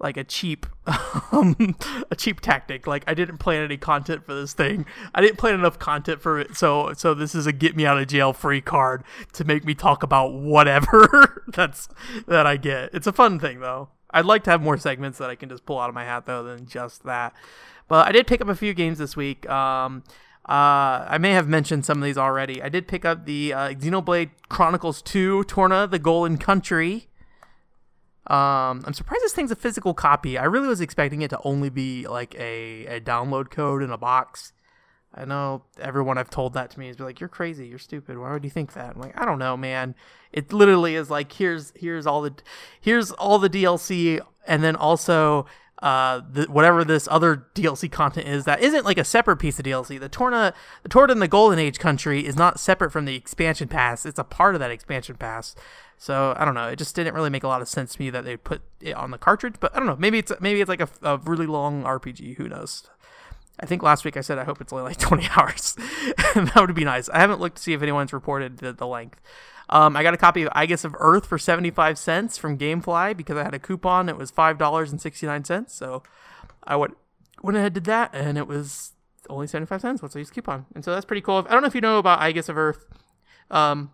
like 0.00 0.16
a 0.16 0.24
cheap 0.24 0.66
um, 1.32 1.76
a 2.10 2.16
cheap 2.16 2.40
tactic 2.40 2.86
like 2.86 3.04
i 3.06 3.14
didn't 3.14 3.38
plan 3.38 3.62
any 3.62 3.76
content 3.76 4.24
for 4.26 4.34
this 4.34 4.52
thing 4.52 4.84
i 5.14 5.20
didn't 5.20 5.38
plan 5.38 5.54
enough 5.54 5.78
content 5.78 6.20
for 6.20 6.38
it 6.38 6.56
so 6.56 6.92
so 6.94 7.14
this 7.14 7.34
is 7.34 7.46
a 7.46 7.52
get 7.52 7.76
me 7.76 7.86
out 7.86 7.96
of 7.96 8.06
jail 8.08 8.32
free 8.32 8.60
card 8.60 9.04
to 9.32 9.44
make 9.44 9.64
me 9.64 9.74
talk 9.74 10.02
about 10.02 10.32
whatever 10.32 11.44
that's 11.48 11.88
that 12.26 12.46
i 12.46 12.56
get 12.56 12.90
it's 12.92 13.06
a 13.06 13.12
fun 13.12 13.38
thing 13.38 13.60
though 13.60 13.88
i'd 14.14 14.24
like 14.24 14.42
to 14.42 14.50
have 14.50 14.62
more 14.62 14.78
segments 14.78 15.18
that 15.18 15.30
i 15.30 15.34
can 15.34 15.48
just 15.48 15.66
pull 15.66 15.78
out 15.78 15.88
of 15.88 15.94
my 15.94 16.04
hat 16.04 16.26
though 16.26 16.42
than 16.42 16.66
just 16.66 17.04
that 17.04 17.34
but 17.88 18.06
i 18.06 18.12
did 18.12 18.26
pick 18.26 18.40
up 18.40 18.48
a 18.48 18.54
few 18.54 18.72
games 18.72 18.98
this 18.98 19.16
week 19.16 19.48
um 19.48 20.02
uh, 20.46 21.08
I 21.08 21.16
may 21.16 21.30
have 21.30 21.48
mentioned 21.48 21.86
some 21.86 21.98
of 21.98 22.04
these 22.04 22.18
already. 22.18 22.62
I 22.62 22.68
did 22.68 22.86
pick 22.86 23.06
up 23.06 23.24
the 23.24 23.54
uh, 23.54 23.68
Xenoblade 23.70 24.28
Chronicles 24.50 25.00
2 25.00 25.44
Torna, 25.44 25.86
the 25.86 25.98
Golden 25.98 26.36
Country. 26.36 27.08
Um, 28.26 28.84
I'm 28.86 28.92
surprised 28.92 29.22
this 29.22 29.32
thing's 29.32 29.50
a 29.50 29.56
physical 29.56 29.94
copy. 29.94 30.36
I 30.36 30.44
really 30.44 30.68
was 30.68 30.82
expecting 30.82 31.22
it 31.22 31.28
to 31.30 31.40
only 31.44 31.70
be 31.70 32.06
like 32.06 32.34
a, 32.34 32.86
a 32.86 33.00
download 33.00 33.50
code 33.50 33.82
in 33.82 33.90
a 33.90 33.96
box. 33.96 34.52
I 35.16 35.24
know 35.24 35.62
everyone 35.80 36.18
I've 36.18 36.30
told 36.30 36.54
that 36.54 36.70
to 36.70 36.80
me 36.80 36.88
is 36.88 36.98
like, 36.98 37.20
"You're 37.20 37.28
crazy. 37.28 37.66
You're 37.66 37.78
stupid. 37.78 38.18
Why 38.18 38.32
would 38.32 38.44
you 38.44 38.50
think 38.50 38.72
that?" 38.72 38.94
I'm 38.94 39.00
like, 39.00 39.18
"I 39.20 39.24
don't 39.24 39.38
know, 39.38 39.56
man. 39.56 39.94
It 40.32 40.52
literally 40.52 40.96
is 40.96 41.10
like 41.10 41.32
here's 41.32 41.72
here's 41.76 42.06
all 42.06 42.22
the 42.22 42.34
here's 42.80 43.12
all 43.12 43.38
the 43.38 43.50
DLC, 43.50 44.20
and 44.46 44.64
then 44.64 44.76
also 44.76 45.46
uh 45.82 46.20
the, 46.32 46.44
whatever 46.44 46.84
this 46.84 47.06
other 47.10 47.46
DLC 47.54 47.90
content 47.90 48.26
is 48.26 48.44
that 48.44 48.60
isn't 48.60 48.84
like 48.84 48.98
a 48.98 49.04
separate 49.04 49.36
piece 49.36 49.58
of 49.58 49.64
DLC. 49.64 50.00
The 50.00 50.08
Torna 50.08 50.52
the 50.82 50.88
Torna 50.88 51.12
in 51.12 51.20
the 51.20 51.28
Golden 51.28 51.58
Age 51.58 51.78
country 51.78 52.26
is 52.26 52.36
not 52.36 52.58
separate 52.58 52.90
from 52.90 53.04
the 53.04 53.14
expansion 53.14 53.68
pass. 53.68 54.04
It's 54.04 54.18
a 54.18 54.24
part 54.24 54.54
of 54.54 54.60
that 54.60 54.70
expansion 54.70 55.16
pass. 55.16 55.54
So 55.96 56.34
I 56.36 56.44
don't 56.44 56.54
know. 56.54 56.68
It 56.68 56.76
just 56.76 56.96
didn't 56.96 57.14
really 57.14 57.30
make 57.30 57.44
a 57.44 57.48
lot 57.48 57.62
of 57.62 57.68
sense 57.68 57.94
to 57.94 58.02
me 58.02 58.10
that 58.10 58.24
they 58.24 58.36
put 58.36 58.62
it 58.80 58.94
on 58.94 59.10
the 59.10 59.18
cartridge. 59.18 59.54
But 59.60 59.74
I 59.74 59.78
don't 59.78 59.86
know. 59.86 59.96
Maybe 59.96 60.18
it's 60.18 60.32
maybe 60.40 60.60
it's 60.60 60.68
like 60.68 60.80
a, 60.80 60.88
a 61.02 61.18
really 61.18 61.46
long 61.46 61.84
RPG. 61.84 62.36
Who 62.36 62.48
knows? 62.48 62.88
I 63.60 63.66
think 63.66 63.82
last 63.82 64.04
week 64.04 64.16
I 64.16 64.20
said 64.20 64.38
I 64.38 64.44
hope 64.44 64.60
it's 64.60 64.72
only 64.72 64.84
like 64.84 64.96
20 64.98 65.28
hours. 65.36 65.74
that 66.34 66.54
would 66.56 66.74
be 66.74 66.84
nice. 66.84 67.08
I 67.08 67.18
haven't 67.18 67.40
looked 67.40 67.56
to 67.56 67.62
see 67.62 67.72
if 67.72 67.82
anyone's 67.82 68.12
reported 68.12 68.58
the, 68.58 68.72
the 68.72 68.86
length. 68.86 69.20
Um, 69.70 69.96
I 69.96 70.02
got 70.02 70.12
a 70.12 70.18
copy 70.18 70.42
of 70.42 70.52
Aegis 70.54 70.84
of 70.84 70.94
Earth 70.98 71.26
for 71.26 71.38
75 71.38 71.98
cents 71.98 72.36
from 72.36 72.58
Gamefly 72.58 73.16
because 73.16 73.36
I 73.36 73.44
had 73.44 73.54
a 73.54 73.58
coupon. 73.58 74.08
It 74.08 74.16
was 74.16 74.30
$5.69. 74.30 75.70
So 75.70 76.02
I 76.64 76.76
went, 76.76 76.96
went 77.42 77.56
ahead 77.56 77.68
and 77.68 77.74
did 77.74 77.84
that, 77.84 78.10
and 78.12 78.36
it 78.36 78.46
was 78.46 78.92
only 79.30 79.46
75 79.46 79.80
cents 79.80 80.02
once 80.02 80.14
I 80.14 80.18
used 80.18 80.34
coupon. 80.34 80.66
And 80.74 80.84
so 80.84 80.92
that's 80.92 81.06
pretty 81.06 81.22
cool. 81.22 81.46
I 81.48 81.52
don't 81.52 81.62
know 81.62 81.66
if 81.66 81.74
you 81.74 81.80
know 81.80 81.98
about 81.98 82.28
Aegis 82.28 82.50
of 82.50 82.58
Earth. 82.58 82.84
Um, 83.50 83.90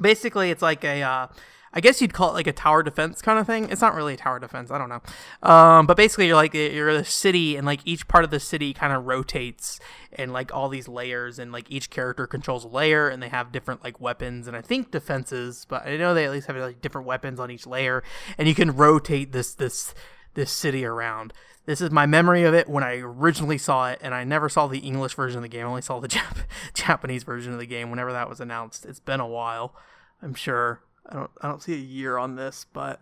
basically 0.00 0.50
it's 0.50 0.62
like 0.62 0.84
a 0.84 1.02
uh, 1.02 1.26
I 1.76 1.80
guess 1.80 2.00
you'd 2.00 2.14
call 2.14 2.30
it 2.30 2.32
like 2.32 2.46
a 2.46 2.54
tower 2.54 2.82
defense 2.82 3.20
kind 3.20 3.38
of 3.38 3.46
thing. 3.46 3.68
It's 3.70 3.82
not 3.82 3.94
really 3.94 4.14
a 4.14 4.16
tower 4.16 4.38
defense. 4.38 4.70
I 4.70 4.78
don't 4.78 4.88
know. 4.88 5.02
Um, 5.46 5.86
but 5.86 5.94
basically, 5.98 6.26
you're 6.26 6.34
like 6.34 6.54
you're 6.54 6.88
a 6.88 7.04
city, 7.04 7.54
and 7.54 7.66
like 7.66 7.80
each 7.84 8.08
part 8.08 8.24
of 8.24 8.30
the 8.30 8.40
city 8.40 8.72
kind 8.72 8.94
of 8.94 9.04
rotates, 9.04 9.78
and 10.14 10.32
like 10.32 10.54
all 10.54 10.70
these 10.70 10.88
layers, 10.88 11.38
and 11.38 11.52
like 11.52 11.70
each 11.70 11.90
character 11.90 12.26
controls 12.26 12.64
a 12.64 12.68
layer, 12.68 13.10
and 13.10 13.22
they 13.22 13.28
have 13.28 13.52
different 13.52 13.84
like 13.84 14.00
weapons 14.00 14.48
and 14.48 14.56
I 14.56 14.62
think 14.62 14.90
defenses. 14.90 15.66
But 15.68 15.86
I 15.86 15.98
know 15.98 16.14
they 16.14 16.24
at 16.24 16.30
least 16.30 16.46
have 16.46 16.56
like 16.56 16.80
different 16.80 17.06
weapons 17.06 17.38
on 17.38 17.50
each 17.50 17.66
layer, 17.66 18.02
and 18.38 18.48
you 18.48 18.54
can 18.54 18.74
rotate 18.74 19.32
this 19.32 19.52
this 19.52 19.94
this 20.32 20.50
city 20.50 20.82
around. 20.82 21.34
This 21.66 21.82
is 21.82 21.90
my 21.90 22.06
memory 22.06 22.44
of 22.44 22.54
it 22.54 22.70
when 22.70 22.84
I 22.84 23.00
originally 23.00 23.58
saw 23.58 23.90
it, 23.90 23.98
and 24.00 24.14
I 24.14 24.24
never 24.24 24.48
saw 24.48 24.66
the 24.66 24.78
English 24.78 25.14
version 25.14 25.38
of 25.38 25.42
the 25.42 25.48
game. 25.48 25.66
I 25.66 25.68
only 25.68 25.82
saw 25.82 26.00
the 26.00 26.08
Jap- 26.16 26.46
Japanese 26.72 27.24
version 27.24 27.52
of 27.52 27.58
the 27.58 27.66
game 27.66 27.90
whenever 27.90 28.12
that 28.12 28.30
was 28.30 28.40
announced. 28.40 28.86
It's 28.86 29.00
been 29.00 29.20
a 29.20 29.26
while, 29.26 29.76
I'm 30.22 30.32
sure. 30.32 30.80
I 31.08 31.14
don't 31.14 31.30
I 31.40 31.48
don't 31.48 31.62
see 31.62 31.74
a 31.74 31.76
year 31.76 32.18
on 32.18 32.36
this, 32.36 32.66
but 32.72 33.00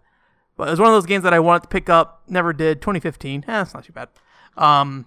but 0.56 0.68
it 0.68 0.70
was 0.70 0.80
one 0.80 0.88
of 0.88 0.94
those 0.94 1.06
games 1.06 1.24
that 1.24 1.34
I 1.34 1.40
wanted 1.40 1.62
to 1.62 1.68
pick 1.68 1.88
up, 1.88 2.22
never 2.28 2.52
did. 2.52 2.80
2015, 2.80 3.42
eh, 3.42 3.44
that's 3.46 3.74
not 3.74 3.84
too 3.84 3.92
bad. 3.92 4.08
Um, 4.56 5.06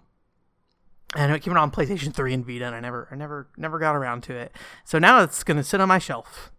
and 1.16 1.34
it 1.34 1.42
came 1.42 1.54
out 1.54 1.60
on 1.60 1.72
PlayStation 1.72 2.14
3 2.14 2.34
and 2.34 2.46
Vita, 2.46 2.66
and 2.66 2.76
I 2.76 2.80
never 2.80 3.08
I 3.12 3.16
never 3.16 3.48
never 3.56 3.80
got 3.80 3.96
around 3.96 4.24
to 4.24 4.36
it. 4.36 4.52
So 4.84 5.00
now 5.00 5.22
it's 5.22 5.44
gonna 5.44 5.64
sit 5.64 5.80
on 5.80 5.88
my 5.88 6.00
shelf, 6.00 6.52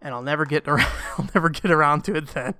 and 0.00 0.14
I'll 0.14 0.22
never 0.22 0.44
get 0.44 0.68
around. 0.68 0.92
I'll 1.18 1.28
never 1.34 1.48
get 1.48 1.70
around 1.70 2.04
to 2.04 2.16
it 2.16 2.28
then. 2.28 2.54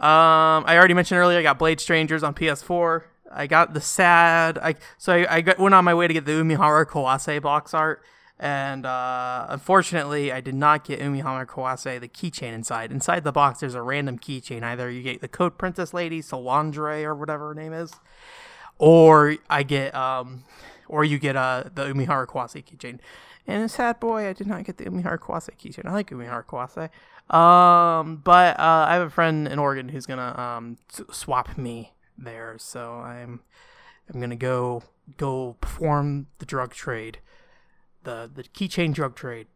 Um, 0.00 0.64
I 0.66 0.76
already 0.76 0.94
mentioned 0.94 1.18
earlier 1.18 1.38
I 1.38 1.42
got 1.42 1.58
Blade 1.58 1.80
Strangers 1.80 2.22
on 2.22 2.32
PS4. 2.32 3.02
I 3.30 3.46
got 3.46 3.74
the 3.74 3.80
sad. 3.80 4.56
I 4.58 4.76
so 4.96 5.12
I, 5.12 5.36
I 5.36 5.40
got, 5.40 5.58
went 5.58 5.74
on 5.74 5.84
my 5.84 5.94
way 5.94 6.06
to 6.06 6.14
get 6.14 6.24
the 6.24 6.32
Umihara 6.32 6.86
Kawase 6.86 7.42
box 7.42 7.74
art, 7.74 8.02
and 8.38 8.86
uh, 8.86 9.46
unfortunately 9.48 10.32
I 10.32 10.40
did 10.40 10.54
not 10.54 10.84
get 10.84 11.00
Umihara 11.00 11.46
Kawase 11.46 12.00
the 12.00 12.08
keychain 12.08 12.52
inside. 12.52 12.92
Inside 12.92 13.24
the 13.24 13.32
box 13.32 13.60
there's 13.60 13.74
a 13.74 13.82
random 13.82 14.18
keychain. 14.18 14.62
Either 14.62 14.90
you 14.90 15.02
get 15.02 15.20
the 15.20 15.28
Code 15.28 15.58
Princess 15.58 15.92
Lady, 15.92 16.22
Solandre, 16.22 17.04
or 17.04 17.14
whatever 17.14 17.48
her 17.48 17.54
name 17.54 17.72
is, 17.72 17.92
or 18.78 19.36
I 19.50 19.62
get 19.62 19.94
um, 19.94 20.44
or 20.88 21.04
you 21.04 21.18
get 21.18 21.36
uh 21.36 21.64
the 21.74 21.84
Umihara 21.86 22.26
Kawase 22.26 22.64
keychain. 22.64 22.98
And 23.46 23.70
sad 23.70 23.98
boy, 23.98 24.28
I 24.28 24.34
did 24.34 24.46
not 24.46 24.64
get 24.64 24.76
the 24.76 24.84
Umihara 24.84 25.18
Kawase 25.18 25.50
keychain. 25.58 25.86
I 25.86 25.92
like 25.92 26.10
Umihara 26.10 26.44
Kawase. 26.44 26.90
Um, 27.34 28.16
but 28.24 28.58
uh, 28.58 28.86
I 28.88 28.94
have 28.94 29.06
a 29.06 29.10
friend 29.10 29.48
in 29.48 29.58
Oregon 29.58 29.88
who's 29.88 30.06
gonna 30.06 30.38
um 30.38 30.76
swap 31.10 31.58
me 31.58 31.92
there, 32.16 32.56
so 32.58 32.94
I'm 32.94 33.40
I'm 34.12 34.20
gonna 34.20 34.36
go 34.36 34.82
go 35.16 35.56
perform 35.60 36.26
the 36.38 36.46
drug 36.46 36.72
trade, 36.72 37.18
the 38.08 38.30
the 38.34 38.42
keychain 38.42 38.92
drug 38.92 39.14
trade. 39.14 39.46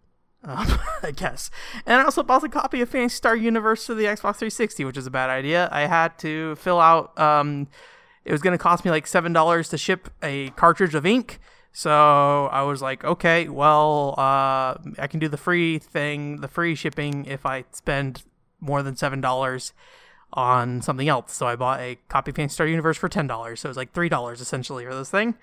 Um, 0.44 0.78
I 1.02 1.12
guess. 1.12 1.50
And 1.86 2.00
I 2.00 2.04
also 2.04 2.22
bought 2.22 2.44
a 2.44 2.48
copy 2.48 2.80
of 2.80 2.88
Phantasy 2.88 3.16
Star 3.16 3.36
Universe 3.36 3.86
for 3.86 3.94
the 3.94 4.04
Xbox 4.04 4.36
360, 4.36 4.84
which 4.84 4.96
is 4.96 5.06
a 5.06 5.10
bad 5.10 5.30
idea. 5.30 5.68
I 5.70 5.86
had 5.86 6.18
to 6.18 6.56
fill 6.56 6.80
out. 6.80 7.18
Um, 7.18 7.68
it 8.24 8.32
was 8.32 8.42
going 8.42 8.56
to 8.56 8.62
cost 8.62 8.84
me 8.84 8.90
like 8.90 9.06
seven 9.06 9.32
dollars 9.32 9.68
to 9.70 9.78
ship 9.78 10.10
a 10.22 10.50
cartridge 10.50 10.94
of 10.94 11.06
ink, 11.06 11.40
so 11.72 12.48
I 12.52 12.62
was 12.62 12.82
like, 12.82 13.02
okay, 13.02 13.48
well, 13.48 14.14
uh, 14.18 14.76
I 14.98 15.06
can 15.08 15.20
do 15.20 15.28
the 15.28 15.38
free 15.38 15.78
thing, 15.78 16.36
the 16.36 16.48
free 16.48 16.74
shipping 16.74 17.24
if 17.24 17.46
I 17.46 17.64
spend 17.72 18.24
more 18.60 18.82
than 18.82 18.94
seven 18.94 19.20
dollars 19.20 19.72
on 20.34 20.82
something 20.82 21.08
else. 21.08 21.32
So 21.32 21.46
I 21.46 21.56
bought 21.56 21.80
a 21.80 21.98
copy 22.08 22.30
of 22.42 22.52
Star 22.52 22.66
Universe 22.66 22.98
for 22.98 23.08
ten 23.08 23.26
dollars. 23.26 23.60
So 23.60 23.68
it 23.68 23.70
was 23.70 23.76
like 23.76 23.92
three 23.92 24.10
dollars 24.10 24.40
essentially 24.40 24.84
for 24.84 24.94
this 24.94 25.10
thing. 25.10 25.34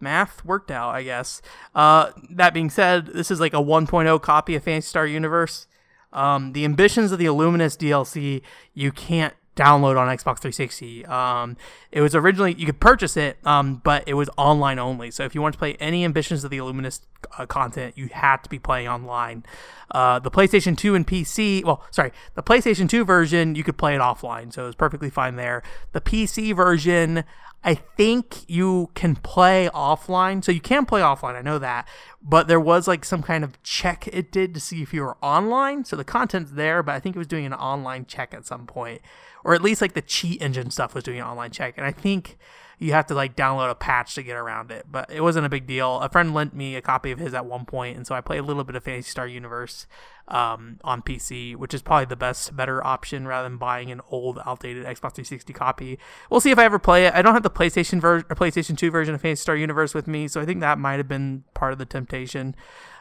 Math 0.00 0.44
worked 0.44 0.70
out, 0.70 0.94
I 0.94 1.02
guess. 1.02 1.42
Uh, 1.74 2.10
that 2.30 2.54
being 2.54 2.70
said, 2.70 3.06
this 3.06 3.30
is 3.30 3.40
like 3.40 3.54
a 3.54 3.58
1.0 3.58 4.22
copy 4.22 4.54
of 4.54 4.64
Phantasy 4.64 4.88
Star 4.88 5.06
Universe. 5.06 5.66
Um, 6.12 6.52
the 6.52 6.64
ambitions 6.64 7.12
of 7.12 7.18
the 7.18 7.26
Illuminus 7.26 7.76
DLC, 7.76 8.42
you 8.74 8.90
can't 8.90 9.34
download 9.56 9.98
on 9.98 10.08
Xbox 10.08 10.38
360. 10.38 11.04
Um, 11.06 11.56
it 11.92 12.00
was 12.00 12.14
originally 12.14 12.54
you 12.54 12.66
could 12.66 12.80
purchase 12.80 13.16
it, 13.16 13.36
um, 13.44 13.80
but 13.84 14.04
it 14.06 14.14
was 14.14 14.30
online 14.36 14.78
only. 14.78 15.10
So 15.10 15.24
if 15.24 15.34
you 15.34 15.42
want 15.42 15.52
to 15.54 15.58
play 15.58 15.74
any 15.74 16.04
Ambitions 16.04 16.44
of 16.44 16.50
the 16.50 16.56
Illuminus 16.56 17.02
uh, 17.36 17.46
content, 17.46 17.96
you 17.96 18.08
had 18.12 18.38
to 18.38 18.48
be 18.48 18.58
playing 18.58 18.88
online. 18.88 19.44
Uh, 19.90 20.18
the 20.18 20.30
PlayStation 20.30 20.78
2 20.78 20.94
and 20.94 21.06
PC, 21.06 21.64
well, 21.64 21.84
sorry, 21.90 22.12
the 22.34 22.42
PlayStation 22.42 22.88
2 22.88 23.04
version 23.04 23.54
you 23.54 23.64
could 23.64 23.76
play 23.76 23.94
it 23.94 24.00
offline, 24.00 24.52
so 24.52 24.62
it 24.64 24.66
was 24.66 24.76
perfectly 24.76 25.10
fine 25.10 25.36
there. 25.36 25.62
The 25.92 26.00
PC 26.00 26.54
version, 26.54 27.24
I 27.62 27.74
think 27.74 28.48
you 28.48 28.90
can 28.94 29.16
play 29.16 29.68
offline. 29.74 30.42
So 30.42 30.50
you 30.50 30.60
can 30.60 30.86
play 30.86 31.00
offline, 31.00 31.34
I 31.34 31.42
know 31.42 31.58
that. 31.58 31.86
But 32.22 32.48
there 32.48 32.60
was 32.60 32.88
like 32.88 33.04
some 33.04 33.22
kind 33.22 33.44
of 33.44 33.62
check 33.62 34.08
it 34.08 34.32
did 34.32 34.54
to 34.54 34.60
see 34.60 34.82
if 34.82 34.94
you 34.94 35.02
were 35.02 35.16
online. 35.22 35.84
So 35.84 35.96
the 35.96 36.04
content's 36.04 36.52
there, 36.52 36.82
but 36.82 36.94
I 36.94 37.00
think 37.00 37.16
it 37.16 37.18
was 37.18 37.28
doing 37.28 37.46
an 37.46 37.54
online 37.54 38.06
check 38.06 38.32
at 38.32 38.46
some 38.46 38.66
point. 38.66 39.02
Or 39.44 39.54
at 39.54 39.62
least 39.62 39.80
like 39.80 39.94
the 39.94 40.02
cheat 40.02 40.40
engine 40.40 40.70
stuff 40.70 40.94
was 40.94 41.04
doing 41.04 41.18
an 41.18 41.26
online 41.26 41.50
check. 41.50 41.74
And 41.76 41.86
I 41.86 41.92
think 41.92 42.38
you 42.80 42.92
have 42.92 43.06
to 43.06 43.14
like 43.14 43.36
download 43.36 43.70
a 43.70 43.74
patch 43.74 44.14
to 44.14 44.22
get 44.22 44.36
around 44.36 44.70
it. 44.70 44.86
But 44.90 45.10
it 45.12 45.20
wasn't 45.20 45.44
a 45.44 45.50
big 45.50 45.66
deal. 45.66 46.00
A 46.00 46.08
friend 46.08 46.32
lent 46.32 46.54
me 46.54 46.76
a 46.76 46.80
copy 46.80 47.10
of 47.10 47.18
his 47.18 47.34
at 47.34 47.44
one 47.44 47.66
point, 47.66 47.98
and 47.98 48.06
so 48.06 48.14
I 48.14 48.22
played 48.22 48.40
a 48.40 48.42
little 48.42 48.64
bit 48.64 48.74
of 48.74 48.82
Phantasy 48.82 49.10
Star 49.10 49.28
Universe 49.28 49.86
um, 50.28 50.80
on 50.82 51.02
PC, 51.02 51.54
which 51.56 51.74
is 51.74 51.82
probably 51.82 52.06
the 52.06 52.16
best, 52.16 52.56
better 52.56 52.84
option 52.84 53.28
rather 53.28 53.46
than 53.46 53.58
buying 53.58 53.90
an 53.90 54.00
old, 54.10 54.38
outdated 54.46 54.84
Xbox 54.84 55.12
360 55.12 55.52
copy. 55.52 55.98
We'll 56.30 56.40
see 56.40 56.50
if 56.50 56.58
I 56.58 56.64
ever 56.64 56.78
play 56.78 57.04
it. 57.04 57.12
I 57.12 57.20
don't 57.20 57.34
have 57.34 57.42
the 57.42 57.50
PlayStation 57.50 58.00
version 58.00 58.26
or 58.30 58.34
PlayStation 58.34 58.78
2 58.78 58.90
version 58.90 59.14
of 59.14 59.20
Phantasy 59.20 59.42
Star 59.42 59.56
Universe 59.56 59.92
with 59.92 60.08
me, 60.08 60.26
so 60.26 60.40
I 60.40 60.46
think 60.46 60.60
that 60.60 60.78
might 60.78 60.96
have 60.96 61.08
been 61.08 61.44
part 61.52 61.74
of 61.74 61.78
the 61.78 61.86
temptation. 61.86 62.56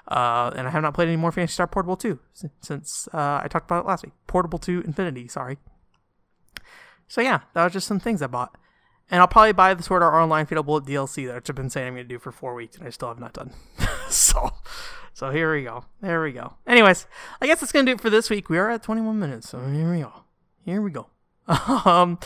Uh, 0.09 0.51
and 0.55 0.67
I 0.67 0.71
have 0.71 0.81
not 0.81 0.93
played 0.93 1.07
any 1.07 1.17
more 1.17 1.31
Phantasy 1.31 1.53
Star 1.53 1.67
Portable 1.67 1.95
2 1.95 2.19
since 2.59 3.07
uh, 3.13 3.39
I 3.41 3.47
talked 3.47 3.69
about 3.69 3.85
it 3.85 3.87
last 3.87 4.03
week. 4.03 4.13
Portable 4.27 4.59
2 4.59 4.81
Infinity, 4.81 5.29
sorry. 5.29 5.57
So 7.07 7.21
yeah, 7.21 7.41
that 7.53 7.63
was 7.63 7.71
just 7.71 7.87
some 7.87 7.99
things 8.01 8.21
I 8.21 8.27
bought. 8.27 8.57
And 9.11 9.21
I'll 9.21 9.27
probably 9.27 9.53
buy 9.53 9.73
the 9.73 9.81
Sword 9.83 10.03
Art 10.03 10.13
Online 10.13 10.45
Fatal 10.45 10.63
Bullet 10.63 10.85
DLC 10.85 11.25
that 11.27 11.35
I've 11.49 11.55
been 11.55 11.69
saying 11.69 11.87
I'm 11.87 11.93
going 11.95 12.05
to 12.05 12.09
do 12.09 12.19
for 12.19 12.31
four 12.31 12.53
weeks, 12.53 12.77
and 12.77 12.85
I 12.85 12.91
still 12.91 13.07
have 13.07 13.19
not 13.19 13.33
done. 13.33 13.51
so, 14.09 14.51
so 15.13 15.31
here 15.31 15.53
we 15.53 15.63
go. 15.63 15.85
There 16.01 16.21
we 16.21 16.31
go. 16.31 16.55
Anyways, 16.67 17.07
I 17.41 17.47
guess 17.47 17.59
that's 17.59 17.71
going 17.71 17.85
to 17.85 17.91
do 17.91 17.95
it 17.95 18.01
for 18.01 18.09
this 18.09 18.29
week. 18.29 18.49
We 18.49 18.57
are 18.57 18.69
at 18.69 18.83
21 18.83 19.17
minutes, 19.17 19.49
so 19.49 19.59
here 19.67 19.91
we 19.91 20.01
go. 20.01 20.13
Here 20.63 20.81
we 20.81 20.91
go. 20.91 21.07
um, 21.85 22.19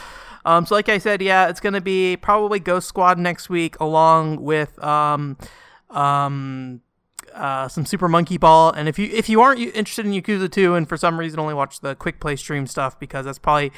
um, 0.46 0.66
so 0.66 0.76
like 0.76 0.90
I 0.90 0.98
said, 0.98 1.22
yeah, 1.22 1.48
it's 1.48 1.62
going 1.62 1.74
to 1.74 1.82
be 1.82 2.18
probably 2.18 2.60
Ghost 2.60 2.88
Squad 2.88 3.18
next 3.18 3.50
week, 3.50 3.80
along 3.80 4.44
with 4.44 4.82
um, 4.84 5.38
um, 5.90 6.82
uh, 7.34 7.68
some 7.68 7.86
Super 7.86 8.10
Monkey 8.10 8.38
Ball. 8.38 8.72
And 8.72 8.90
if 8.90 9.00
you 9.00 9.10
if 9.12 9.30
you 9.30 9.42
aren't 9.42 9.60
interested 9.60 10.06
in 10.06 10.12
Yakuza 10.12 10.52
2, 10.52 10.76
and 10.76 10.90
for 10.90 10.98
some 10.98 11.20
reason 11.20 11.40
only 11.40 11.54
watch 11.54 11.80
the 11.80 11.96
quick 11.96 12.20
play 12.20 12.36
stream 12.36 12.68
stuff 12.68 13.00
because 13.00 13.26
that's 13.26 13.40
probably 13.40 13.72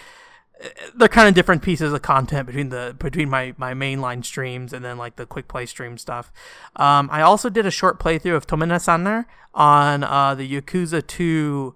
they're 0.95 1.07
kind 1.07 1.27
of 1.27 1.33
different 1.33 1.61
pieces 1.61 1.91
of 1.93 2.01
content 2.01 2.47
between 2.47 2.69
the 2.69 2.95
between 2.99 3.29
my 3.29 3.53
my 3.57 3.73
mainline 3.73 4.23
streams 4.23 4.73
and 4.73 4.83
then 4.83 4.97
like 4.97 5.15
the 5.15 5.25
quick 5.25 5.47
play 5.47 5.65
stream 5.65 5.97
stuff. 5.97 6.31
Um, 6.75 7.09
I 7.11 7.21
also 7.21 7.49
did 7.49 7.65
a 7.65 7.71
short 7.71 7.99
playthrough 7.99 8.35
of 8.35 8.47
Tomena 8.47 8.79
Sanner 8.79 9.27
on 9.53 10.03
uh, 10.03 10.35
the 10.35 10.49
Yakuza 10.49 11.05
2 11.05 11.75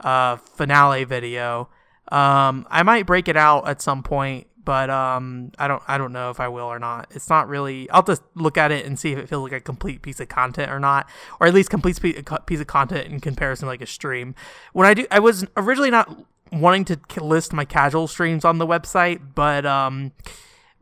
uh, 0.00 0.36
finale 0.36 1.04
video. 1.04 1.68
Um, 2.10 2.66
I 2.70 2.82
might 2.82 3.06
break 3.06 3.28
it 3.28 3.36
out 3.36 3.68
at 3.68 3.80
some 3.80 4.02
point, 4.02 4.46
but 4.64 4.90
um, 4.90 5.52
I 5.58 5.66
don't 5.66 5.82
I 5.88 5.98
don't 5.98 6.12
know 6.12 6.30
if 6.30 6.40
I 6.40 6.48
will 6.48 6.66
or 6.66 6.78
not. 6.78 7.08
It's 7.10 7.28
not 7.28 7.48
really. 7.48 7.90
I'll 7.90 8.02
just 8.02 8.22
look 8.34 8.56
at 8.56 8.70
it 8.70 8.86
and 8.86 8.98
see 8.98 9.12
if 9.12 9.18
it 9.18 9.28
feels 9.28 9.42
like 9.42 9.52
a 9.52 9.60
complete 9.60 10.02
piece 10.02 10.20
of 10.20 10.28
content 10.28 10.70
or 10.70 10.78
not, 10.78 11.08
or 11.40 11.46
at 11.46 11.54
least 11.54 11.70
complete 11.70 12.00
piece 12.46 12.60
of 12.60 12.66
content 12.66 13.08
in 13.08 13.20
comparison 13.20 13.66
to 13.66 13.70
like 13.70 13.82
a 13.82 13.86
stream. 13.86 14.34
When 14.72 14.86
I 14.86 14.94
do, 14.94 15.06
I 15.10 15.18
was 15.18 15.46
originally 15.56 15.90
not 15.90 16.24
wanting 16.52 16.84
to 16.84 17.24
list 17.24 17.52
my 17.52 17.64
casual 17.64 18.06
streams 18.06 18.44
on 18.44 18.58
the 18.58 18.66
website, 18.66 19.20
but 19.34 19.64
um, 19.64 20.12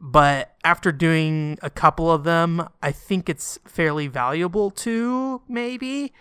but 0.01 0.57
after 0.65 0.93
doing 0.93 1.59
a 1.63 1.71
couple 1.71 2.11
of 2.11 2.25
them, 2.25 2.69
I 2.83 2.91
think 2.93 3.29
it's 3.29 3.59
fairly 3.65 4.07
valuable 4.07 4.71
to 4.71 5.43
maybe. 5.49 6.13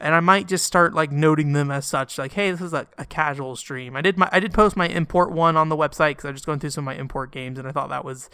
And 0.00 0.14
I 0.14 0.20
might 0.20 0.46
just 0.46 0.64
start 0.64 0.94
like 0.94 1.10
noting 1.10 1.54
them 1.54 1.72
as 1.72 1.84
such, 1.84 2.18
like, 2.18 2.32
hey, 2.32 2.52
this 2.52 2.60
is 2.60 2.72
a, 2.72 2.86
a 2.98 3.04
casual 3.04 3.56
stream. 3.56 3.96
I 3.96 4.00
did 4.00 4.16
my 4.16 4.28
I 4.30 4.38
did 4.40 4.54
post 4.54 4.76
my 4.76 4.86
import 4.86 5.32
one 5.32 5.56
on 5.56 5.68
the 5.68 5.76
website 5.76 6.10
because 6.10 6.24
I 6.24 6.30
was 6.30 6.40
just 6.40 6.46
going 6.46 6.60
through 6.60 6.70
some 6.70 6.86
of 6.86 6.86
my 6.86 7.00
import 7.00 7.32
games, 7.32 7.58
and 7.58 7.66
I 7.66 7.72
thought 7.72 7.88
that 7.88 8.04
was 8.04 8.30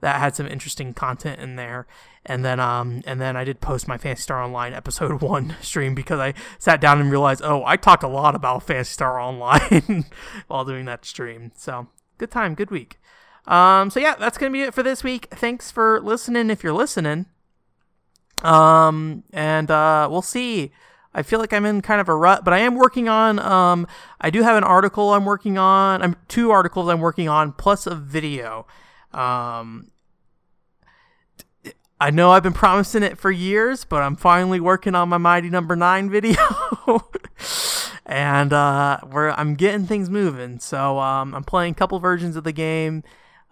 that 0.00 0.20
had 0.20 0.34
some 0.34 0.46
interesting 0.46 0.94
content 0.94 1.40
in 1.40 1.56
there. 1.56 1.86
And 2.24 2.44
then 2.44 2.60
um 2.60 3.02
and 3.06 3.20
then 3.20 3.36
I 3.36 3.44
did 3.44 3.60
post 3.60 3.88
my 3.88 3.96
Phantasy 3.96 4.22
Star 4.22 4.42
Online 4.42 4.72
episode 4.74 5.22
one 5.22 5.56
stream 5.60 5.94
because 5.94 6.20
I 6.20 6.34
sat 6.58 6.80
down 6.80 7.00
and 7.00 7.10
realized, 7.10 7.42
oh, 7.44 7.64
I 7.64 7.76
talked 7.76 8.02
a 8.02 8.08
lot 8.08 8.34
about 8.34 8.62
Phantasy 8.62 8.92
Star 8.92 9.18
Online 9.18 10.06
while 10.48 10.64
doing 10.64 10.84
that 10.86 11.04
stream. 11.04 11.52
So 11.56 11.88
good 12.18 12.30
time, 12.30 12.54
good 12.54 12.70
week. 12.70 13.00
Um 13.46 13.90
so 13.90 14.00
yeah, 14.00 14.16
that's 14.16 14.38
gonna 14.38 14.52
be 14.52 14.62
it 14.62 14.74
for 14.74 14.82
this 14.82 15.02
week. 15.02 15.28
Thanks 15.30 15.70
for 15.70 16.00
listening 16.00 16.50
if 16.50 16.62
you're 16.62 16.72
listening. 16.72 17.26
Um 18.42 19.24
and 19.32 19.70
uh 19.70 20.08
we'll 20.10 20.22
see. 20.22 20.72
I 21.12 21.22
feel 21.22 21.40
like 21.40 21.52
I'm 21.52 21.64
in 21.64 21.80
kind 21.80 22.00
of 22.00 22.08
a 22.08 22.14
rut, 22.14 22.44
but 22.44 22.54
I 22.54 22.58
am 22.58 22.76
working 22.76 23.08
on. 23.08 23.40
Um, 23.40 23.88
I 24.20 24.30
do 24.30 24.42
have 24.42 24.56
an 24.56 24.62
article 24.62 25.12
I'm 25.12 25.24
working 25.24 25.58
on. 25.58 26.02
I'm 26.02 26.14
two 26.28 26.52
articles 26.52 26.88
I'm 26.88 27.00
working 27.00 27.28
on, 27.28 27.52
plus 27.52 27.86
a 27.86 27.96
video. 27.96 28.64
Um, 29.12 29.90
I 32.00 32.10
know 32.10 32.30
I've 32.30 32.42
been 32.42 32.54
promising 32.54 33.02
it 33.02 33.18
for 33.18 33.30
years, 33.30 33.84
but 33.84 34.02
I'm 34.02 34.16
finally 34.16 34.58
working 34.58 34.94
on 34.94 35.10
my 35.10 35.18
Mighty 35.18 35.50
Number 35.50 35.76
no. 35.76 35.84
Nine 35.84 36.08
video, 36.08 36.38
and 38.06 38.52
uh, 38.54 39.00
where 39.00 39.38
I'm 39.38 39.54
getting 39.54 39.86
things 39.86 40.08
moving. 40.08 40.60
So 40.60 40.98
um, 40.98 41.34
I'm 41.34 41.44
playing 41.44 41.72
a 41.72 41.74
couple 41.74 41.98
versions 41.98 42.36
of 42.36 42.44
the 42.44 42.52
game. 42.52 43.02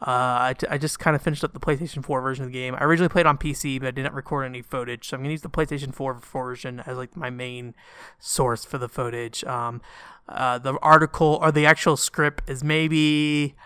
Uh, 0.00 0.38
I, 0.40 0.54
t- 0.56 0.66
I 0.70 0.78
just 0.78 1.00
kind 1.00 1.16
of 1.16 1.22
finished 1.22 1.42
up 1.42 1.52
the 1.52 1.60
PlayStation 1.60 2.04
4 2.04 2.22
version 2.22 2.44
of 2.44 2.52
the 2.52 2.58
game. 2.58 2.76
I 2.76 2.84
originally 2.84 3.08
played 3.08 3.26
on 3.26 3.36
PC, 3.36 3.80
but 3.80 3.88
I 3.88 3.90
didn't 3.90 4.14
record 4.14 4.46
any 4.46 4.62
footage, 4.62 5.08
so 5.08 5.16
I'm 5.16 5.22
gonna 5.22 5.32
use 5.32 5.42
the 5.42 5.50
PlayStation 5.50 5.92
4 5.92 6.14
version 6.14 6.80
as 6.86 6.96
like 6.96 7.16
my 7.16 7.30
main 7.30 7.74
source 8.20 8.64
for 8.64 8.78
the 8.78 8.88
footage. 8.88 9.42
Um, 9.42 9.82
uh, 10.28 10.58
the 10.58 10.78
article 10.82 11.38
or 11.42 11.50
the 11.50 11.66
actual 11.66 11.96
script 11.96 12.48
is 12.48 12.62
maybe 12.62 13.56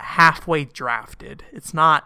halfway 0.00 0.64
drafted. 0.64 1.44
It's 1.52 1.74
not 1.74 2.04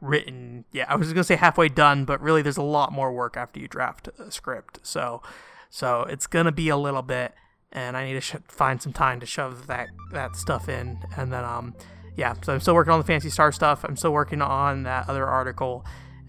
written 0.00 0.64
yet. 0.72 0.90
I 0.90 0.96
was 0.96 1.08
going 1.08 1.16
to 1.20 1.24
say 1.24 1.36
halfway 1.36 1.68
done, 1.68 2.04
but 2.04 2.20
really 2.20 2.42
there's 2.42 2.56
a 2.56 2.62
lot 2.62 2.92
more 2.92 3.12
work 3.12 3.36
after 3.36 3.60
you 3.60 3.68
draft 3.68 4.08
a 4.18 4.30
script. 4.30 4.80
So 4.82 5.22
so 5.70 6.02
it's 6.02 6.26
going 6.26 6.44
to 6.46 6.52
be 6.52 6.68
a 6.68 6.76
little 6.76 7.02
bit 7.02 7.34
and 7.70 7.96
I 7.96 8.04
need 8.04 8.14
to 8.14 8.20
sh- 8.20 8.36
find 8.46 8.82
some 8.82 8.92
time 8.92 9.20
to 9.20 9.26
shove 9.26 9.66
that 9.68 9.88
that 10.12 10.36
stuff 10.36 10.68
in 10.68 10.98
and 11.16 11.32
then 11.32 11.44
um 11.44 11.74
yeah, 12.14 12.34
so 12.42 12.52
I'm 12.52 12.60
still 12.60 12.74
working 12.74 12.92
on 12.92 12.98
the 12.98 13.06
Phantasy 13.06 13.30
Star 13.30 13.52
stuff. 13.52 13.84
I'm 13.84 13.96
still 13.96 14.12
working 14.12 14.42
on 14.42 14.82
that 14.82 15.08
other 15.08 15.26
article 15.26 15.82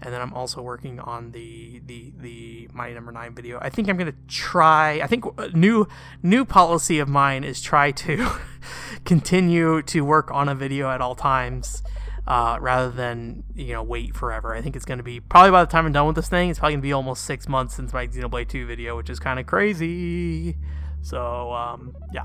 and 0.04 0.12
then 0.12 0.20
I'm 0.20 0.34
also 0.34 0.60
working 0.60 1.00
on 1.00 1.32
the 1.32 1.80
the 1.86 2.12
the 2.16 2.68
Mighty 2.72 2.94
Number. 2.94 3.12
Nine 3.12 3.34
video. 3.34 3.58
I 3.60 3.70
think 3.70 3.88
I'm 3.88 3.96
gonna 3.96 4.14
try. 4.28 5.00
I 5.00 5.06
think 5.06 5.24
new 5.54 5.86
new 6.22 6.44
policy 6.44 6.98
of 6.98 7.08
mine 7.08 7.44
is 7.44 7.62
try 7.62 7.90
to 7.92 8.30
continue 9.04 9.82
to 9.82 10.02
work 10.02 10.30
on 10.30 10.48
a 10.48 10.54
video 10.54 10.90
at 10.90 11.00
all 11.00 11.14
times. 11.14 11.82
Uh, 12.26 12.56
rather 12.58 12.90
than 12.90 13.44
you 13.54 13.74
know 13.74 13.82
wait 13.82 14.16
forever. 14.16 14.54
I 14.54 14.62
think 14.62 14.76
it's 14.76 14.86
going 14.86 14.96
to 14.96 15.04
be 15.04 15.20
probably 15.20 15.50
by 15.50 15.62
the 15.62 15.70
time 15.70 15.84
I'm 15.84 15.92
done 15.92 16.06
with 16.06 16.16
this 16.16 16.30
thing, 16.30 16.48
it's 16.48 16.58
probably 16.58 16.72
going 16.72 16.80
to 16.80 16.86
be 16.86 16.92
almost 16.94 17.24
six 17.24 17.46
months 17.46 17.74
since 17.74 17.92
my 17.92 18.06
Xenoblade 18.06 18.48
2 18.48 18.66
video, 18.66 18.96
which 18.96 19.10
is 19.10 19.20
kind 19.20 19.38
of 19.38 19.44
crazy. 19.44 20.56
So 21.02 21.52
um, 21.52 21.94
yeah, 22.14 22.24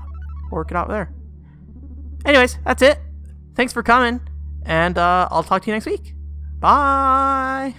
work 0.50 0.70
it 0.70 0.76
out 0.78 0.88
there. 0.88 1.12
Anyways, 2.24 2.58
that's 2.64 2.80
it. 2.80 2.98
Thanks 3.54 3.74
for 3.74 3.82
coming, 3.82 4.22
and 4.64 4.96
uh, 4.96 5.28
I'll 5.30 5.42
talk 5.42 5.62
to 5.64 5.66
you 5.66 5.74
next 5.74 5.84
week. 5.84 6.14
Bye. 6.60 7.74